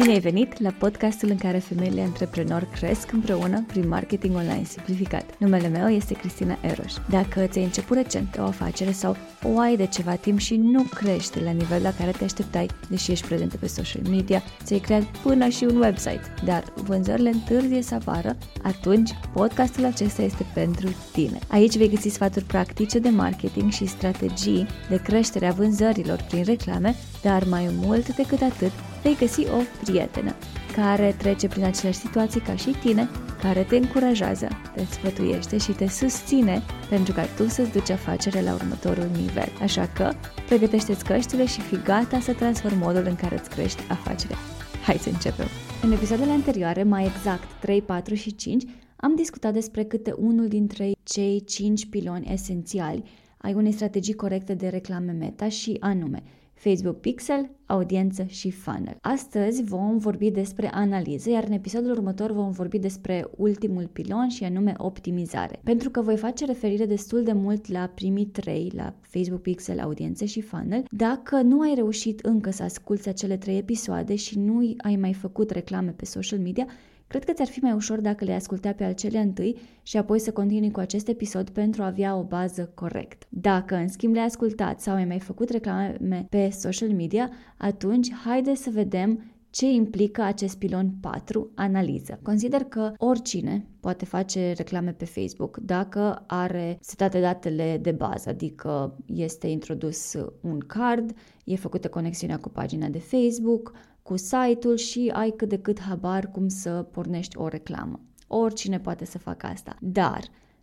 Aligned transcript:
Bine 0.00 0.12
ai 0.12 0.20
venit 0.20 0.60
la 0.60 0.70
podcastul 0.78 1.28
în 1.28 1.36
care 1.36 1.58
femeile 1.58 2.00
antreprenori 2.00 2.70
cresc 2.70 3.12
împreună 3.12 3.64
prin 3.66 3.88
marketing 3.88 4.34
online 4.36 4.64
simplificat. 4.64 5.38
Numele 5.38 5.68
meu 5.68 5.88
este 5.88 6.14
Cristina 6.14 6.58
Eroș. 6.62 6.92
Dacă 7.10 7.46
ți-ai 7.46 7.64
început 7.64 7.96
recent 7.96 8.36
o 8.38 8.42
afacere 8.42 8.92
sau 8.92 9.16
o 9.42 9.58
ai 9.58 9.76
de 9.76 9.86
ceva 9.86 10.14
timp 10.14 10.38
și 10.38 10.56
nu 10.56 10.82
crește 10.82 11.40
la 11.40 11.50
nivel 11.50 11.82
la 11.82 11.92
care 11.92 12.10
te 12.10 12.24
așteptai, 12.24 12.66
deși 12.88 13.10
ești 13.10 13.26
prezentă 13.26 13.56
pe 13.56 13.66
social 13.66 14.02
media, 14.10 14.42
ți-ai 14.64 14.78
creat 14.78 15.02
până 15.02 15.48
și 15.48 15.64
un 15.64 15.76
website, 15.76 16.34
dar 16.44 16.64
vânzările 16.74 17.30
întârzie 17.30 17.82
să 17.82 17.94
apară, 17.94 18.36
atunci 18.62 19.10
podcastul 19.32 19.84
acesta 19.84 20.22
este 20.22 20.46
pentru 20.54 20.88
tine. 21.12 21.38
Aici 21.48 21.76
vei 21.76 21.88
găsi 21.88 22.08
sfaturi 22.08 22.44
practice 22.44 22.98
de 22.98 23.08
marketing 23.08 23.70
și 23.70 23.86
strategii 23.86 24.66
de 24.88 24.96
creștere 24.96 25.46
a 25.46 25.52
vânzărilor 25.52 26.24
prin 26.28 26.44
reclame, 26.44 26.94
dar 27.22 27.44
mai 27.44 27.68
mult 27.72 28.16
decât 28.16 28.40
atât, 28.40 28.72
vei 29.02 29.16
găsi 29.16 29.40
o 29.40 29.60
prietenă 29.84 30.34
care 30.72 31.14
trece 31.18 31.48
prin 31.48 31.64
aceleași 31.64 31.98
situații 31.98 32.40
ca 32.40 32.56
și 32.56 32.70
tine, 32.70 33.08
care 33.42 33.62
te 33.62 33.76
încurajează, 33.76 34.48
te 34.74 34.84
sfătuiește 34.84 35.58
și 35.58 35.72
te 35.72 35.86
susține 35.86 36.62
pentru 36.88 37.12
ca 37.12 37.24
tu 37.36 37.48
să-ți 37.48 37.72
duci 37.72 37.90
afacerea 37.90 38.40
la 38.40 38.54
următorul 38.54 39.10
nivel. 39.16 39.48
Așa 39.62 39.86
că, 39.86 40.12
pregătește-ți 40.46 41.04
căștile 41.04 41.46
și 41.46 41.60
fi 41.60 41.82
gata 41.82 42.20
să 42.20 42.32
transformi 42.32 42.78
modul 42.78 43.04
în 43.06 43.14
care 43.14 43.38
îți 43.38 43.50
crești 43.50 43.82
afacerea. 43.88 44.36
Hai 44.84 44.96
să 44.96 45.08
începem! 45.08 45.46
În 45.82 45.92
episoadele 45.92 46.30
anterioare, 46.30 46.82
mai 46.82 47.04
exact 47.04 47.60
3, 47.60 47.82
4 47.82 48.14
și 48.14 48.34
5, 48.34 48.64
am 48.96 49.14
discutat 49.14 49.52
despre 49.52 49.84
câte 49.84 50.14
unul 50.16 50.48
dintre 50.48 50.92
cei 51.02 51.44
5 51.44 51.86
piloni 51.86 52.32
esențiali 52.32 53.02
ai 53.36 53.54
unei 53.54 53.72
strategii 53.72 54.14
corecte 54.14 54.54
de 54.54 54.68
reclame 54.68 55.12
meta 55.12 55.48
și 55.48 55.76
anume– 55.80 56.22
Facebook 56.62 57.00
Pixel, 57.00 57.50
audiență 57.66 58.24
și 58.28 58.50
funnel. 58.50 58.96
Astăzi 59.00 59.62
vom 59.62 59.98
vorbi 59.98 60.30
despre 60.30 60.70
analiză, 60.72 61.30
iar 61.30 61.44
în 61.44 61.52
episodul 61.52 61.90
următor 61.90 62.32
vom 62.32 62.50
vorbi 62.50 62.78
despre 62.78 63.26
ultimul 63.36 63.86
pilon 63.92 64.28
și 64.28 64.44
anume 64.44 64.74
optimizare. 64.76 65.60
Pentru 65.64 65.90
că 65.90 66.00
voi 66.00 66.16
face 66.16 66.44
referire 66.44 66.86
destul 66.86 67.22
de 67.22 67.32
mult 67.32 67.68
la 67.68 67.90
primii 67.94 68.26
trei, 68.26 68.72
la 68.74 68.94
Facebook 69.00 69.40
Pixel, 69.40 69.80
audiență 69.80 70.24
și 70.24 70.40
funnel, 70.40 70.84
dacă 70.90 71.40
nu 71.42 71.60
ai 71.60 71.74
reușit 71.74 72.20
încă 72.20 72.50
să 72.50 72.62
asculți 72.62 73.08
acele 73.08 73.36
trei 73.36 73.56
episoade 73.56 74.14
și 74.14 74.38
nu 74.38 74.74
ai 74.76 74.96
mai 74.96 75.12
făcut 75.12 75.50
reclame 75.50 75.90
pe 75.90 76.04
social 76.04 76.38
media, 76.38 76.66
Cred 77.10 77.24
că 77.24 77.32
ți-ar 77.32 77.48
fi 77.48 77.58
mai 77.58 77.72
ușor 77.72 78.00
dacă 78.00 78.24
le 78.24 78.32
ascultai 78.32 78.74
pe 78.74 78.84
acelea 78.84 79.20
întâi 79.20 79.56
și 79.82 79.96
apoi 79.96 80.18
să 80.18 80.32
continui 80.32 80.70
cu 80.70 80.80
acest 80.80 81.08
episod 81.08 81.48
pentru 81.48 81.82
a 81.82 81.86
avea 81.86 82.16
o 82.16 82.22
bază 82.22 82.72
corect. 82.74 83.26
Dacă, 83.28 83.74
în 83.74 83.88
schimb, 83.88 84.14
le-ai 84.14 84.26
ascultat 84.26 84.80
sau 84.80 84.94
ai 84.94 85.04
mai 85.04 85.18
făcut 85.18 85.50
reclame 85.50 86.26
pe 86.28 86.50
social 86.50 86.88
media, 86.88 87.30
atunci 87.56 88.12
haide 88.24 88.54
să 88.54 88.70
vedem 88.72 89.22
ce 89.50 89.66
implică 89.66 90.22
acest 90.22 90.58
pilon 90.58 90.90
4, 91.00 91.50
analiză. 91.54 92.18
Consider 92.22 92.64
că 92.64 92.92
oricine 92.96 93.66
poate 93.80 94.04
face 94.04 94.52
reclame 94.56 94.92
pe 94.92 95.04
Facebook 95.04 95.56
dacă 95.56 96.24
are 96.26 96.78
setate 96.80 97.20
datele 97.20 97.78
de 97.82 97.92
bază, 97.92 98.28
adică 98.28 98.96
este 99.06 99.46
introdus 99.46 100.16
un 100.40 100.58
card, 100.58 101.12
e 101.44 101.56
făcută 101.56 101.88
conexiunea 101.88 102.38
cu 102.38 102.48
pagina 102.48 102.88
de 102.88 102.98
Facebook, 102.98 103.72
cu 104.10 104.16
site-ul 104.16 104.76
și 104.76 105.10
ai 105.12 105.30
cât 105.30 105.48
de 105.48 105.58
cât 105.58 105.80
habar 105.80 106.30
cum 106.30 106.48
să 106.48 106.70
pornești 106.70 107.36
o 107.38 107.48
reclamă. 107.48 108.00
Oricine 108.26 108.80
poate 108.80 109.04
să 109.04 109.18
facă 109.18 109.46
asta, 109.46 109.76
dar 109.80 110.20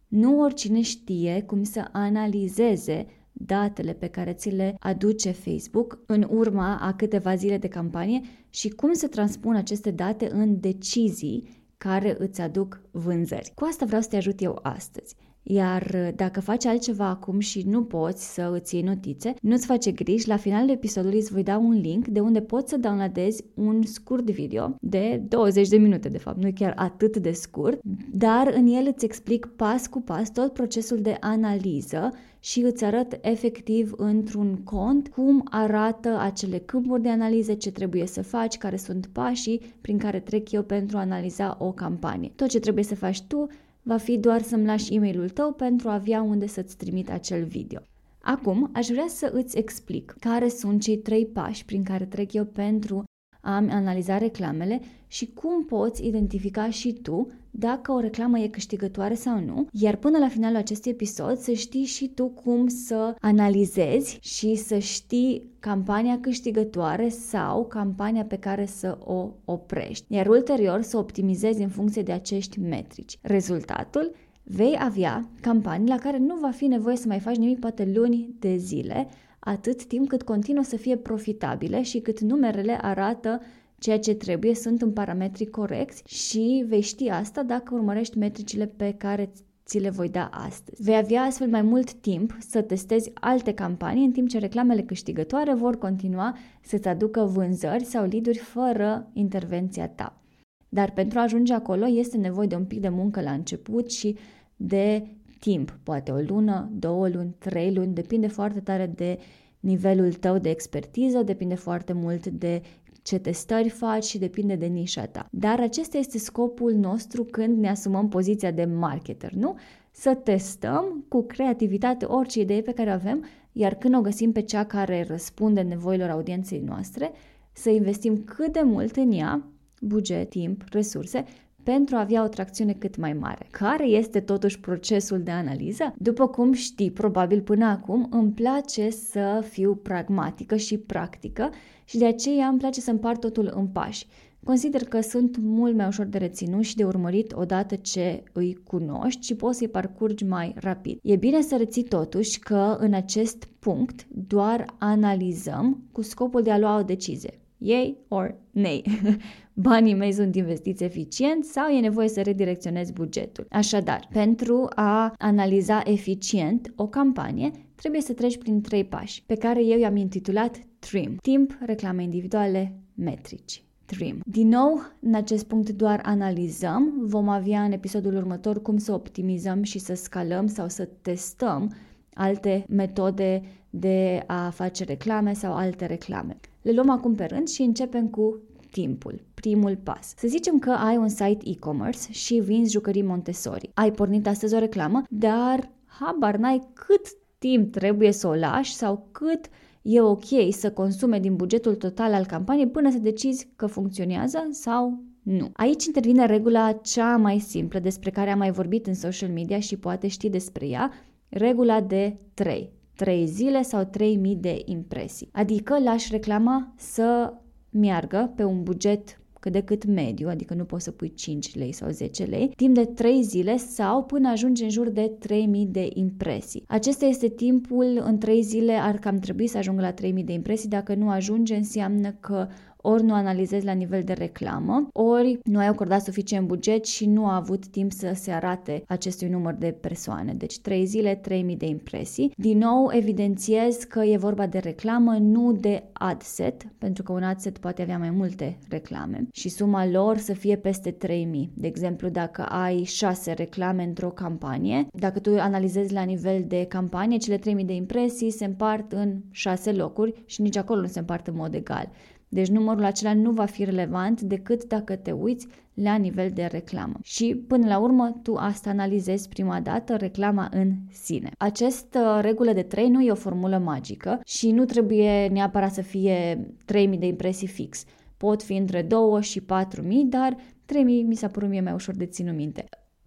nu 0.07 0.39
oricine 0.39 0.81
știe 0.81 1.43
cum 1.47 1.63
să 1.63 1.87
analizeze 1.91 3.05
datele 3.31 3.93
pe 3.93 4.07
care 4.07 4.33
ți 4.33 4.49
le 4.49 4.75
aduce 4.79 5.31
Facebook 5.31 5.99
în 6.05 6.27
urma 6.29 6.77
a 6.81 6.93
câteva 6.93 7.35
zile 7.35 7.57
de 7.57 7.67
campanie 7.67 8.21
și 8.49 8.69
cum 8.69 8.93
să 8.93 9.07
transpun 9.07 9.55
aceste 9.55 9.91
date 9.91 10.29
în 10.31 10.59
decizii 10.59 11.65
care 11.77 12.15
îți 12.19 12.41
aduc 12.41 12.81
vânzări. 12.91 13.51
Cu 13.55 13.65
asta 13.65 13.85
vreau 13.85 14.01
să 14.01 14.09
te 14.09 14.15
ajut 14.15 14.41
eu 14.41 14.59
astăzi. 14.61 15.15
Iar 15.49 15.91
uh, 15.93 16.09
dacă 16.15 16.41
faci 16.41 16.65
altceva 16.65 17.07
acum 17.07 17.39
și 17.39 17.63
nu 17.65 17.83
poți 17.83 18.33
să 18.33 18.51
îți 18.53 18.75
iei 18.75 18.83
notițe, 18.83 19.33
nu-ți 19.41 19.65
face 19.65 19.91
griji, 19.91 20.27
la 20.27 20.37
finalul 20.37 20.69
episodului 20.69 21.17
îți 21.17 21.31
voi 21.31 21.43
da 21.43 21.57
un 21.57 21.79
link 21.79 22.07
de 22.07 22.19
unde 22.19 22.41
poți 22.41 22.69
să 22.69 22.77
downloadezi 22.77 23.43
un 23.53 23.81
scurt 23.83 24.29
video 24.29 24.75
de 24.81 25.21
20 25.27 25.67
de 25.67 25.77
minute, 25.77 26.09
de 26.09 26.17
fapt, 26.17 26.37
nu 26.37 26.47
e 26.47 26.51
chiar 26.51 26.73
atât 26.75 27.17
de 27.17 27.31
scurt, 27.31 27.79
dar 28.11 28.53
în 28.55 28.67
el 28.67 28.91
îți 28.93 29.05
explic 29.05 29.45
pas 29.45 29.87
cu 29.87 30.01
pas 30.01 30.31
tot 30.31 30.53
procesul 30.53 30.97
de 30.97 31.17
analiză 31.19 32.11
și 32.39 32.59
îți 32.61 32.83
arăt 32.83 33.19
efectiv 33.21 33.93
într-un 33.97 34.55
cont 34.63 35.07
cum 35.07 35.47
arată 35.49 36.17
acele 36.19 36.57
câmpuri 36.57 37.01
de 37.01 37.09
analiză, 37.09 37.53
ce 37.53 37.71
trebuie 37.71 38.05
să 38.05 38.23
faci, 38.23 38.57
care 38.57 38.77
sunt 38.77 39.09
pașii 39.11 39.61
prin 39.81 39.97
care 39.97 40.19
trec 40.19 40.51
eu 40.51 40.63
pentru 40.63 40.97
a 40.97 41.01
analiza 41.01 41.57
o 41.59 41.71
campanie. 41.71 42.31
Tot 42.35 42.47
ce 42.47 42.59
trebuie 42.59 42.83
să 42.83 42.95
faci 42.95 43.21
tu 43.21 43.47
va 43.87 43.97
fi 43.97 44.17
doar 44.17 44.41
să-mi 44.41 44.65
lași 44.65 44.93
e-mailul 44.93 45.29
tău 45.29 45.53
pentru 45.53 45.89
a 45.89 45.93
avea 45.93 46.21
unde 46.21 46.47
să-ți 46.47 46.77
trimit 46.77 47.09
acel 47.09 47.43
video. 47.43 47.79
Acum, 48.21 48.69
aș 48.73 48.87
vrea 48.87 49.07
să 49.07 49.29
îți 49.33 49.57
explic 49.57 50.15
care 50.19 50.49
sunt 50.49 50.81
cei 50.81 50.97
trei 50.97 51.25
pași 51.25 51.65
prin 51.65 51.83
care 51.83 52.05
trec 52.05 52.33
eu 52.33 52.45
pentru 52.45 53.03
a 53.41 53.55
analiza 53.55 54.17
reclamele 54.17 54.81
și 55.07 55.33
cum 55.33 55.65
poți 55.65 56.05
identifica 56.05 56.69
și 56.69 56.93
tu 56.93 57.27
dacă 57.51 57.91
o 57.91 57.99
reclamă 57.99 58.39
e 58.39 58.47
câștigătoare 58.47 59.13
sau 59.13 59.39
nu, 59.39 59.67
iar 59.71 59.95
până 59.95 60.17
la 60.17 60.27
finalul 60.27 60.57
acestui 60.57 60.91
episod 60.91 61.37
să 61.37 61.51
știi 61.51 61.83
și 61.83 62.07
tu 62.07 62.27
cum 62.27 62.67
să 62.67 63.15
analizezi 63.19 64.17
și 64.21 64.55
să 64.55 64.77
știi 64.77 65.49
campania 65.59 66.19
câștigătoare 66.19 67.09
sau 67.09 67.65
campania 67.65 68.23
pe 68.23 68.37
care 68.37 68.65
să 68.65 68.97
o 69.03 69.29
oprești, 69.45 70.05
iar 70.07 70.27
ulterior 70.27 70.81
să 70.81 70.97
optimizezi 70.97 71.61
în 71.61 71.69
funcție 71.69 72.01
de 72.01 72.11
acești 72.11 72.59
metrici. 72.59 73.17
Rezultatul? 73.21 74.15
Vei 74.43 74.77
avea 74.79 75.29
campanii 75.41 75.87
la 75.87 75.97
care 75.97 76.17
nu 76.17 76.35
va 76.35 76.49
fi 76.49 76.65
nevoie 76.65 76.95
să 76.95 77.07
mai 77.07 77.19
faci 77.19 77.35
nimic 77.35 77.59
poate 77.59 77.91
luni 77.93 78.35
de 78.39 78.55
zile, 78.55 79.07
atât 79.47 79.85
timp 79.85 80.07
cât 80.07 80.23
continuă 80.23 80.63
să 80.63 80.75
fie 80.75 80.97
profitabile 80.97 81.81
și 81.81 81.99
cât 81.99 82.19
numerele 82.19 82.77
arată 82.81 83.41
ceea 83.79 83.99
ce 83.99 84.13
trebuie, 84.13 84.55
sunt 84.55 84.81
în 84.81 84.91
parametri 84.91 85.45
corecți 85.45 86.03
și 86.05 86.65
vei 86.67 86.81
ști 86.81 87.09
asta 87.09 87.43
dacă 87.43 87.73
urmărești 87.73 88.17
metricile 88.17 88.65
pe 88.65 88.95
care 88.97 89.31
ți 89.65 89.79
le 89.79 89.89
voi 89.89 90.09
da 90.09 90.29
astăzi. 90.31 90.83
Vei 90.83 90.95
avea 90.95 91.21
astfel 91.21 91.47
mai 91.47 91.61
mult 91.61 91.93
timp 91.93 92.37
să 92.39 92.61
testezi 92.61 93.11
alte 93.13 93.53
campanii 93.53 94.05
în 94.05 94.11
timp 94.11 94.29
ce 94.29 94.39
reclamele 94.39 94.81
câștigătoare 94.81 95.53
vor 95.53 95.77
continua 95.77 96.37
să-ți 96.61 96.87
aducă 96.87 97.23
vânzări 97.23 97.83
sau 97.83 98.05
lead 98.05 98.37
fără 98.37 99.09
intervenția 99.13 99.87
ta. 99.87 100.21
Dar 100.69 100.91
pentru 100.91 101.19
a 101.19 101.21
ajunge 101.21 101.53
acolo 101.53 101.87
este 101.87 102.17
nevoie 102.17 102.47
de 102.47 102.55
un 102.55 102.65
pic 102.65 102.79
de 102.79 102.89
muncă 102.89 103.21
la 103.21 103.31
început 103.31 103.91
și 103.91 104.17
de 104.55 105.07
timp, 105.39 105.79
poate 105.83 106.11
o 106.11 106.19
lună, 106.27 106.69
două 106.73 107.09
luni, 107.09 107.35
trei 107.37 107.73
luni, 107.73 107.93
depinde 107.93 108.27
foarte 108.27 108.59
tare 108.59 108.85
de 108.95 109.19
nivelul 109.59 110.13
tău 110.13 110.37
de 110.37 110.49
expertiză, 110.49 111.23
depinde 111.23 111.55
foarte 111.55 111.93
mult 111.93 112.27
de 112.27 112.61
ce 113.01 113.17
testări 113.17 113.69
faci 113.69 114.03
și 114.03 114.17
depinde 114.17 114.55
de 114.55 114.65
nișa 114.65 115.05
ta. 115.05 115.27
Dar 115.31 115.59
acesta 115.59 115.97
este 115.97 116.17
scopul 116.17 116.73
nostru 116.73 117.23
când 117.23 117.57
ne 117.57 117.69
asumăm 117.69 118.09
poziția 118.09 118.51
de 118.51 118.65
marketer, 118.65 119.31
nu? 119.31 119.55
Să 119.91 120.13
testăm 120.13 121.05
cu 121.07 121.21
creativitate 121.21 122.05
orice 122.05 122.39
idee 122.39 122.61
pe 122.61 122.71
care 122.71 122.89
o 122.89 122.93
avem, 122.93 123.25
iar 123.51 123.75
când 123.75 123.95
o 123.95 124.01
găsim 124.01 124.31
pe 124.31 124.41
cea 124.41 124.63
care 124.63 125.05
răspunde 125.07 125.61
nevoilor 125.61 126.09
audienței 126.09 126.59
noastre, 126.59 127.11
să 127.51 127.69
investim 127.69 128.23
cât 128.23 128.53
de 128.53 128.61
mult 128.63 128.95
în 128.95 129.11
ea, 129.11 129.47
buget, 129.81 130.29
timp, 130.29 130.63
resurse, 130.71 131.25
pentru 131.73 131.95
a 131.95 131.99
avea 131.99 132.23
o 132.23 132.27
tracțiune 132.27 132.73
cât 132.73 132.97
mai 132.97 133.13
mare. 133.13 133.47
Care 133.51 133.85
este 133.85 134.19
totuși 134.19 134.59
procesul 134.59 135.21
de 135.21 135.31
analiză? 135.31 135.93
După 135.97 136.27
cum 136.27 136.53
știi, 136.53 136.91
probabil 136.91 137.41
până 137.41 137.65
acum, 137.65 138.07
îmi 138.11 138.31
place 138.31 138.89
să 138.89 139.45
fiu 139.49 139.75
pragmatică 139.75 140.55
și 140.55 140.77
practică 140.77 141.49
și 141.85 141.97
de 141.97 142.05
aceea 142.05 142.47
îmi 142.47 142.57
place 142.57 142.81
să 142.81 142.91
împart 142.91 143.19
totul 143.19 143.51
în 143.55 143.67
pași. 143.67 144.07
Consider 144.43 144.83
că 144.83 145.01
sunt 145.01 145.37
mult 145.37 145.75
mai 145.75 145.87
ușor 145.87 146.05
de 146.05 146.17
reținut 146.17 146.63
și 146.63 146.75
de 146.75 146.83
urmărit 146.83 147.33
odată 147.35 147.75
ce 147.75 148.23
îi 148.33 148.59
cunoști 148.63 149.25
și 149.25 149.35
poți 149.35 149.57
să-i 149.57 149.67
parcurgi 149.67 150.25
mai 150.25 150.53
rapid. 150.55 150.99
E 151.03 151.15
bine 151.15 151.41
să 151.41 151.57
reții 151.57 151.83
totuși 151.83 152.39
că 152.39 152.77
în 152.79 152.93
acest 152.93 153.47
punct 153.59 154.07
doar 154.09 154.65
analizăm 154.77 155.83
cu 155.91 156.01
scopul 156.01 156.41
de 156.41 156.51
a 156.51 156.57
lua 156.57 156.77
o 156.77 156.83
decizie. 156.83 157.39
Yay 157.57 157.97
or 158.07 158.35
nay. 158.51 158.83
Banii 159.53 159.93
mei 159.93 160.11
sunt 160.11 160.35
investiți 160.35 160.83
eficient 160.83 161.45
sau 161.45 161.69
e 161.69 161.79
nevoie 161.79 162.07
să 162.07 162.21
redirecționez 162.21 162.91
bugetul. 162.91 163.45
Așadar, 163.49 164.07
pentru 164.11 164.67
a 164.75 165.13
analiza 165.17 165.81
eficient 165.85 166.73
o 166.75 166.87
campanie, 166.87 167.51
trebuie 167.75 168.01
să 168.01 168.13
treci 168.13 168.37
prin 168.37 168.61
trei 168.61 168.83
pași, 168.83 169.23
pe 169.25 169.35
care 169.35 169.63
eu 169.63 169.79
i-am 169.79 169.95
intitulat 169.95 170.59
TRIM. 170.79 171.15
Timp, 171.21 171.57
reclame 171.65 172.03
individuale, 172.03 172.79
metrici. 172.93 173.61
Trim. 173.87 174.19
Din 174.25 174.47
nou, 174.47 174.81
în 174.99 175.13
acest 175.15 175.45
punct 175.45 175.69
doar 175.69 175.99
analizăm. 176.03 176.93
Vom 177.01 177.29
avea 177.29 177.63
în 177.63 177.71
episodul 177.71 178.15
următor 178.15 178.61
cum 178.61 178.77
să 178.77 178.93
optimizăm 178.93 179.63
și 179.63 179.79
să 179.79 179.93
scalăm 179.93 180.47
sau 180.47 180.67
să 180.67 180.89
testăm 181.01 181.75
alte 182.13 182.65
metode 182.69 183.41
de 183.69 184.23
a 184.25 184.49
face 184.49 184.83
reclame 184.83 185.33
sau 185.33 185.55
alte 185.55 185.85
reclame. 185.85 186.37
Le 186.67 186.73
luăm 186.73 186.89
acum 186.89 187.15
pe 187.15 187.25
rând 187.25 187.47
și 187.47 187.61
începem 187.61 188.07
cu 188.07 188.41
timpul, 188.71 189.21
primul 189.33 189.77
pas. 189.83 190.13
Să 190.17 190.27
zicem 190.27 190.59
că 190.59 190.71
ai 190.71 190.97
un 190.97 191.07
site 191.07 191.37
e-commerce 191.43 192.11
și 192.11 192.39
vinzi 192.39 192.71
jucării 192.71 193.01
Montessori. 193.01 193.71
Ai 193.73 193.91
pornit 193.91 194.27
astăzi 194.27 194.55
o 194.55 194.59
reclamă, 194.59 195.03
dar 195.09 195.71
habar 195.85 196.35
n-ai 196.37 196.67
cât 196.73 197.07
timp 197.37 197.71
trebuie 197.71 198.11
să 198.11 198.27
o 198.27 198.35
lași 198.35 198.75
sau 198.75 199.07
cât 199.11 199.45
e 199.81 200.01
ok 200.01 200.25
să 200.49 200.71
consume 200.71 201.19
din 201.19 201.35
bugetul 201.35 201.75
total 201.75 202.13
al 202.13 202.25
campaniei 202.25 202.67
până 202.67 202.91
să 202.91 202.97
decizi 202.97 203.49
că 203.55 203.65
funcționează 203.65 204.47
sau 204.51 205.03
nu. 205.23 205.49
Aici 205.53 205.85
intervine 205.85 206.25
regula 206.25 206.71
cea 206.71 207.17
mai 207.17 207.39
simplă 207.39 207.79
despre 207.79 208.09
care 208.09 208.31
am 208.31 208.37
mai 208.37 208.51
vorbit 208.51 208.87
în 208.87 208.93
social 208.93 209.29
media 209.29 209.59
și 209.59 209.77
poate 209.77 210.07
știi 210.07 210.29
despre 210.29 210.67
ea, 210.67 210.91
regula 211.29 211.81
de 211.81 212.17
3. 212.33 212.76
3 212.97 213.25
zile 213.25 213.61
sau 213.61 213.83
3000 213.83 214.35
de 214.35 214.61
impresii. 214.65 215.29
Adică 215.31 215.79
lași 215.79 216.11
reclama 216.11 216.73
să 216.77 217.33
meargă 217.69 218.33
pe 218.35 218.43
un 218.43 218.63
buget 218.63 219.21
cât 219.39 219.51
de 219.51 219.61
cât 219.61 219.85
mediu, 219.85 220.27
adică 220.29 220.53
nu 220.53 220.63
poți 220.63 220.83
să 220.83 220.91
pui 220.91 221.13
5 221.13 221.55
lei 221.55 221.71
sau 221.71 221.89
10 221.89 222.23
lei, 222.23 222.51
timp 222.55 222.75
de 222.75 222.85
3 222.85 223.21
zile 223.21 223.57
sau 223.57 224.03
până 224.03 224.29
ajungi 224.29 224.63
în 224.63 224.69
jur 224.69 224.89
de 224.89 225.11
3000 225.19 225.65
de 225.65 225.89
impresii. 225.93 226.63
Acesta 226.67 227.05
este 227.05 227.27
timpul, 227.27 228.01
în 228.03 228.17
3 228.17 228.41
zile 228.41 228.73
ar 228.73 228.95
cam 228.97 229.17
trebui 229.17 229.47
să 229.47 229.57
ajungă 229.57 229.81
la 229.81 229.91
3000 229.91 230.23
de 230.23 230.33
impresii, 230.33 230.69
dacă 230.69 230.95
nu 230.95 231.09
ajunge 231.09 231.55
înseamnă 231.55 232.11
că 232.19 232.47
ori 232.89 233.03
nu 233.03 233.13
analizezi 233.13 233.65
la 233.65 233.71
nivel 233.71 234.03
de 234.03 234.13
reclamă, 234.13 234.87
ori 234.91 235.39
nu 235.43 235.59
ai 235.59 235.67
acordat 235.67 236.01
suficient 236.01 236.47
buget 236.47 236.85
și 236.85 237.05
nu 237.05 237.25
a 237.25 237.35
avut 237.35 237.67
timp 237.67 237.91
să 237.91 238.11
se 238.15 238.31
arate 238.31 238.83
acestui 238.87 239.27
număr 239.27 239.53
de 239.53 239.71
persoane. 239.81 240.33
Deci 240.33 240.59
3 240.59 240.85
zile, 240.85 241.15
3000 241.15 241.55
de 241.55 241.65
impresii. 241.65 242.31
Din 242.35 242.57
nou, 242.57 242.89
evidențiez 242.91 243.75
că 243.75 244.03
e 244.03 244.17
vorba 244.17 244.47
de 244.47 244.57
reclamă, 244.57 245.17
nu 245.19 245.51
de 245.51 245.83
ad 245.93 246.21
set, 246.21 246.63
pentru 246.77 247.03
că 247.03 247.11
un 247.11 247.23
ad 247.23 247.39
set 247.39 247.57
poate 247.57 247.81
avea 247.81 247.97
mai 247.97 248.09
multe 248.09 248.57
reclame 248.69 249.27
și 249.33 249.49
suma 249.49 249.87
lor 249.87 250.17
să 250.17 250.33
fie 250.33 250.55
peste 250.55 250.91
3000. 250.91 251.51
De 251.53 251.67
exemplu, 251.67 252.09
dacă 252.09 252.41
ai 252.41 252.83
6 252.83 253.31
reclame 253.31 253.83
într-o 253.83 254.09
campanie, 254.09 254.87
dacă 254.93 255.19
tu 255.19 255.29
analizezi 255.39 255.93
la 255.93 256.03
nivel 256.03 256.43
de 256.47 256.65
campanie, 256.65 257.17
cele 257.17 257.37
3000 257.37 257.65
de 257.65 257.73
impresii 257.73 258.31
se 258.31 258.45
împart 258.45 258.91
în 258.91 259.21
6 259.31 259.71
locuri 259.71 260.23
și 260.25 260.41
nici 260.41 260.57
acolo 260.57 260.81
nu 260.81 260.87
se 260.87 260.99
împart 260.99 261.27
în 261.27 261.35
mod 261.35 261.53
egal. 261.53 261.91
Deci 262.29 262.47
numărul 262.47 262.83
acela 262.83 263.13
nu 263.13 263.31
va 263.31 263.45
fi 263.45 263.63
relevant 263.63 264.21
decât 264.21 264.63
dacă 264.63 264.95
te 264.95 265.11
uiți 265.11 265.47
la 265.73 265.95
nivel 265.95 266.31
de 266.33 266.45
reclamă. 266.51 266.99
Și 267.03 267.43
până 267.47 267.67
la 267.67 267.77
urmă 267.77 268.19
tu 268.23 268.35
asta 268.35 268.69
analizezi 268.69 269.27
prima 269.27 269.59
dată 269.59 269.95
reclama 269.95 270.49
în 270.51 270.73
sine. 270.91 271.31
Această 271.37 272.19
regulă 272.21 272.53
de 272.53 272.61
3 272.61 272.89
nu 272.89 273.01
e 273.01 273.11
o 273.11 273.15
formulă 273.15 273.57
magică 273.57 274.19
și 274.25 274.51
nu 274.51 274.65
trebuie 274.65 275.27
neapărat 275.27 275.73
să 275.73 275.81
fie 275.81 276.47
3000 276.65 276.97
de 276.97 277.05
impresii 277.05 277.47
fix. 277.47 277.83
Pot 278.17 278.43
fi 278.43 278.53
între 278.53 278.81
2 278.81 279.21
și 279.21 279.41
4000, 279.41 280.05
dar 280.05 280.35
3000 280.65 281.03
mi 281.03 281.15
s-a 281.15 281.27
părut 281.27 281.49
mie 281.49 281.61
mai 281.61 281.73
ușor 281.73 281.95
de 281.95 282.05
ținut 282.05 282.35
minte. 282.35 282.65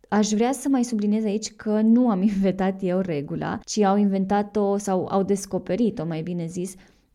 Aș 0.09 0.29
vrea 0.29 0.53
să 0.53 0.69
mai 0.69 0.85
subliniez 0.85 1.25
aici 1.25 1.53
că 1.53 1.81
nu 1.81 2.09
am 2.09 2.23
inventat 2.33 2.83
eu 2.83 2.99
regula, 2.99 3.61
ci 3.65 3.79
au 3.79 3.97
inventat-o 3.97 4.77
sau 4.77 5.07
au 5.07 5.23
descoperit-o, 5.23 6.07
mai 6.07 6.23
bine 6.23 6.47
zis, 6.47 6.75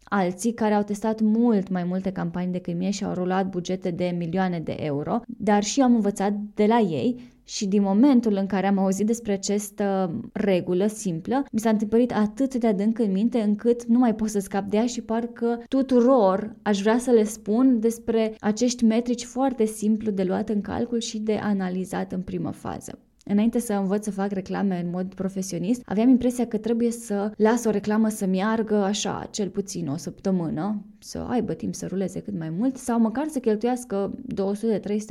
alții 0.10 0.54
care 0.54 0.74
au 0.74 0.84
testat 0.84 1.22
mult 1.22 1.70
mai 1.70 1.84
multe 1.84 2.12
campanii 2.12 2.52
decât 2.52 2.76
mine 2.76 2.90
și 2.90 3.04
au 3.04 3.14
rulat 3.14 3.50
bugete 3.50 3.92
de 3.92 4.16
milioane 4.18 4.60
de 4.60 4.76
euro, 4.80 5.20
dar 5.26 5.64
și 5.64 5.82
am 5.82 5.96
învățat 5.96 6.34
de 6.54 6.66
la 6.66 6.80
ei 6.80 7.34
și 7.48 7.68
din 7.68 7.82
momentul 7.82 8.36
în 8.36 8.46
care 8.46 8.68
am 8.68 8.78
auzit 8.78 9.06
despre 9.06 9.32
această 9.32 10.16
regulă 10.34 10.88
simplă, 10.88 11.46
mi 11.52 11.60
s-a 11.60 11.70
întâmplat 11.70 12.12
atât 12.12 12.56
de 12.56 12.68
adânc 12.68 13.00
în 13.00 13.12
minte 13.12 13.42
încât 13.42 13.86
nu 13.86 14.00
mai 14.00 14.16
pot 14.16 14.30
să 14.30 14.40
scap 14.40 14.66
de 14.66 14.78
ea 14.78 14.86
și 14.86 15.02
parcă 15.02 15.64
tuturor 15.68 16.56
aș 16.62 16.82
vrea 16.82 16.98
să 16.98 17.12
le 17.12 17.24
spun 17.24 17.80
despre 17.80 18.36
acești 18.40 18.86
metrici 18.86 19.24
foarte 19.24 19.66
simplu 19.66 20.12
de 20.12 20.24
luat 20.24 20.50
în 20.50 20.62
calcul 20.62 21.00
și 21.00 21.20
de 21.20 21.34
analizat 21.34 22.12
în 22.12 22.22
primă 22.22 22.52
fază. 22.52 23.00
Înainte 23.30 23.60
să 23.60 23.74
învăț 23.74 24.04
să 24.04 24.12
fac 24.12 24.32
reclame 24.32 24.82
în 24.84 24.90
mod 24.90 25.14
profesionist, 25.14 25.82
aveam 25.86 26.10
impresia 26.10 26.48
că 26.48 26.58
trebuie 26.58 26.92
să 26.92 27.32
las 27.38 27.66
o 27.66 27.70
reclamă 27.70 28.10
să 28.10 28.26
meargă 28.26 28.76
așa, 28.76 29.28
cel 29.32 29.50
puțin 29.50 29.88
o 29.88 29.98
săptămână, 29.98 30.86
să 31.00 31.18
aibă 31.18 31.54
timp 31.54 31.76
să 31.76 31.86
ruleze 31.86 32.20
cât 32.20 32.38
mai 32.38 32.50
mult 32.50 32.78
sau 32.78 33.00
măcar 33.00 33.28
să 33.28 33.40
cheltuiască 33.40 34.16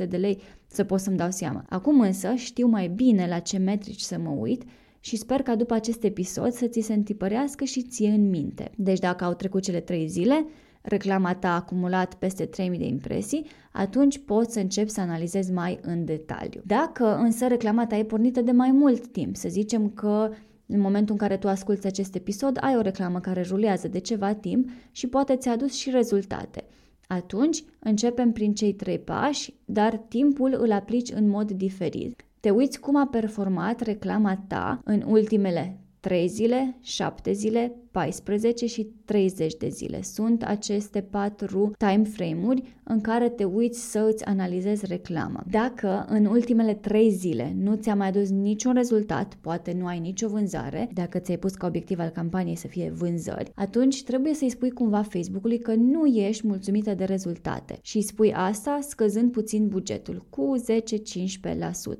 200-300 0.05 0.07
de 0.07 0.17
lei 0.17 0.41
să 0.67 0.83
pot 0.83 0.99
să-mi 0.99 1.17
dau 1.17 1.31
seama. 1.31 1.65
Acum 1.69 1.99
însă 1.99 2.33
știu 2.35 2.67
mai 2.67 2.87
bine 2.87 3.27
la 3.27 3.39
ce 3.39 3.57
metrici 3.57 4.01
să 4.01 4.17
mă 4.19 4.29
uit 4.29 4.63
și 4.99 5.15
sper 5.15 5.41
ca 5.41 5.55
după 5.55 5.73
acest 5.73 6.03
episod 6.03 6.51
să 6.51 6.67
ți 6.67 6.79
se 6.79 6.93
întipărească 6.93 7.63
și 7.63 7.81
ție 7.81 8.09
în 8.09 8.29
minte. 8.29 8.71
Deci 8.77 8.99
dacă 8.99 9.23
au 9.23 9.33
trecut 9.33 9.63
cele 9.63 9.79
3 9.79 10.07
zile, 10.07 10.45
reclama 10.85 11.33
ta 11.33 11.49
a 11.49 11.55
acumulat 11.55 12.13
peste 12.13 12.45
3000 12.45 12.79
de 12.79 12.85
impresii, 12.85 13.45
atunci 13.71 14.17
poți 14.25 14.53
să 14.53 14.59
începi 14.59 14.89
să 14.89 15.01
analizezi 15.01 15.51
mai 15.51 15.79
în 15.81 16.05
detaliu. 16.05 16.61
Dacă 16.65 17.17
însă 17.17 17.47
reclama 17.47 17.85
ta 17.85 17.95
e 17.95 18.03
pornită 18.03 18.41
de 18.41 18.51
mai 18.51 18.71
mult 18.71 19.07
timp, 19.07 19.35
să 19.35 19.49
zicem 19.49 19.89
că 19.89 20.29
în 20.65 20.79
momentul 20.79 21.11
în 21.11 21.19
care 21.19 21.37
tu 21.37 21.47
asculți 21.47 21.87
acest 21.87 22.15
episod, 22.15 22.57
ai 22.61 22.75
o 22.75 22.81
reclamă 22.81 23.19
care 23.19 23.41
rulează 23.41 23.87
de 23.87 23.99
ceva 23.99 24.33
timp 24.33 24.69
și 24.91 25.07
poate 25.07 25.35
ți-a 25.35 25.51
adus 25.51 25.73
și 25.73 25.89
rezultate. 25.89 26.63
Atunci 27.07 27.63
începem 27.79 28.31
prin 28.31 28.53
cei 28.53 28.73
trei 28.73 28.99
pași, 28.99 29.53
dar 29.65 29.97
timpul 29.97 30.57
îl 30.59 30.71
aplici 30.71 31.11
în 31.11 31.29
mod 31.29 31.51
diferit. 31.51 32.25
Te 32.39 32.49
uiți 32.49 32.79
cum 32.79 32.95
a 32.95 33.07
performat 33.07 33.81
reclama 33.81 34.43
ta 34.47 34.81
în 34.83 35.03
ultimele 35.07 35.79
3 35.99 36.27
zile, 36.27 36.77
7 36.81 37.31
zile, 37.31 37.75
14 37.95 38.65
și 38.65 38.87
30 39.05 39.55
de 39.55 39.67
zile. 39.69 40.01
Sunt 40.01 40.43
aceste 40.43 41.01
patru 41.01 41.71
time 41.77 42.03
frame-uri 42.03 42.63
în 42.83 43.01
care 43.01 43.29
te 43.29 43.43
uiți 43.43 43.91
să 43.91 44.09
îți 44.11 44.25
analizezi 44.25 44.85
reclama. 44.85 45.43
Dacă 45.49 46.05
în 46.09 46.25
ultimele 46.25 46.73
3 46.73 47.09
zile 47.09 47.55
nu 47.57 47.75
ți-a 47.75 47.95
mai 47.95 48.07
adus 48.07 48.29
niciun 48.29 48.73
rezultat, 48.73 49.37
poate 49.41 49.75
nu 49.79 49.85
ai 49.85 49.99
nicio 49.99 50.27
vânzare, 50.27 50.89
dacă 50.93 51.19
ți-ai 51.19 51.37
pus 51.37 51.53
ca 51.53 51.67
obiectiv 51.67 51.99
al 51.99 52.09
campaniei 52.09 52.55
să 52.55 52.67
fie 52.67 52.91
vânzări, 52.95 53.51
atunci 53.55 54.03
trebuie 54.03 54.33
să-i 54.33 54.49
spui 54.49 54.71
cumva 54.71 55.01
Facebook-ului 55.01 55.59
că 55.59 55.73
nu 55.73 56.05
ești 56.05 56.47
mulțumită 56.47 56.93
de 56.93 57.03
rezultate 57.03 57.79
și 57.81 57.95
îi 57.95 58.03
spui 58.03 58.33
asta 58.33 58.79
scăzând 58.81 59.31
puțin 59.31 59.67
bugetul 59.67 60.25
cu 60.29 60.53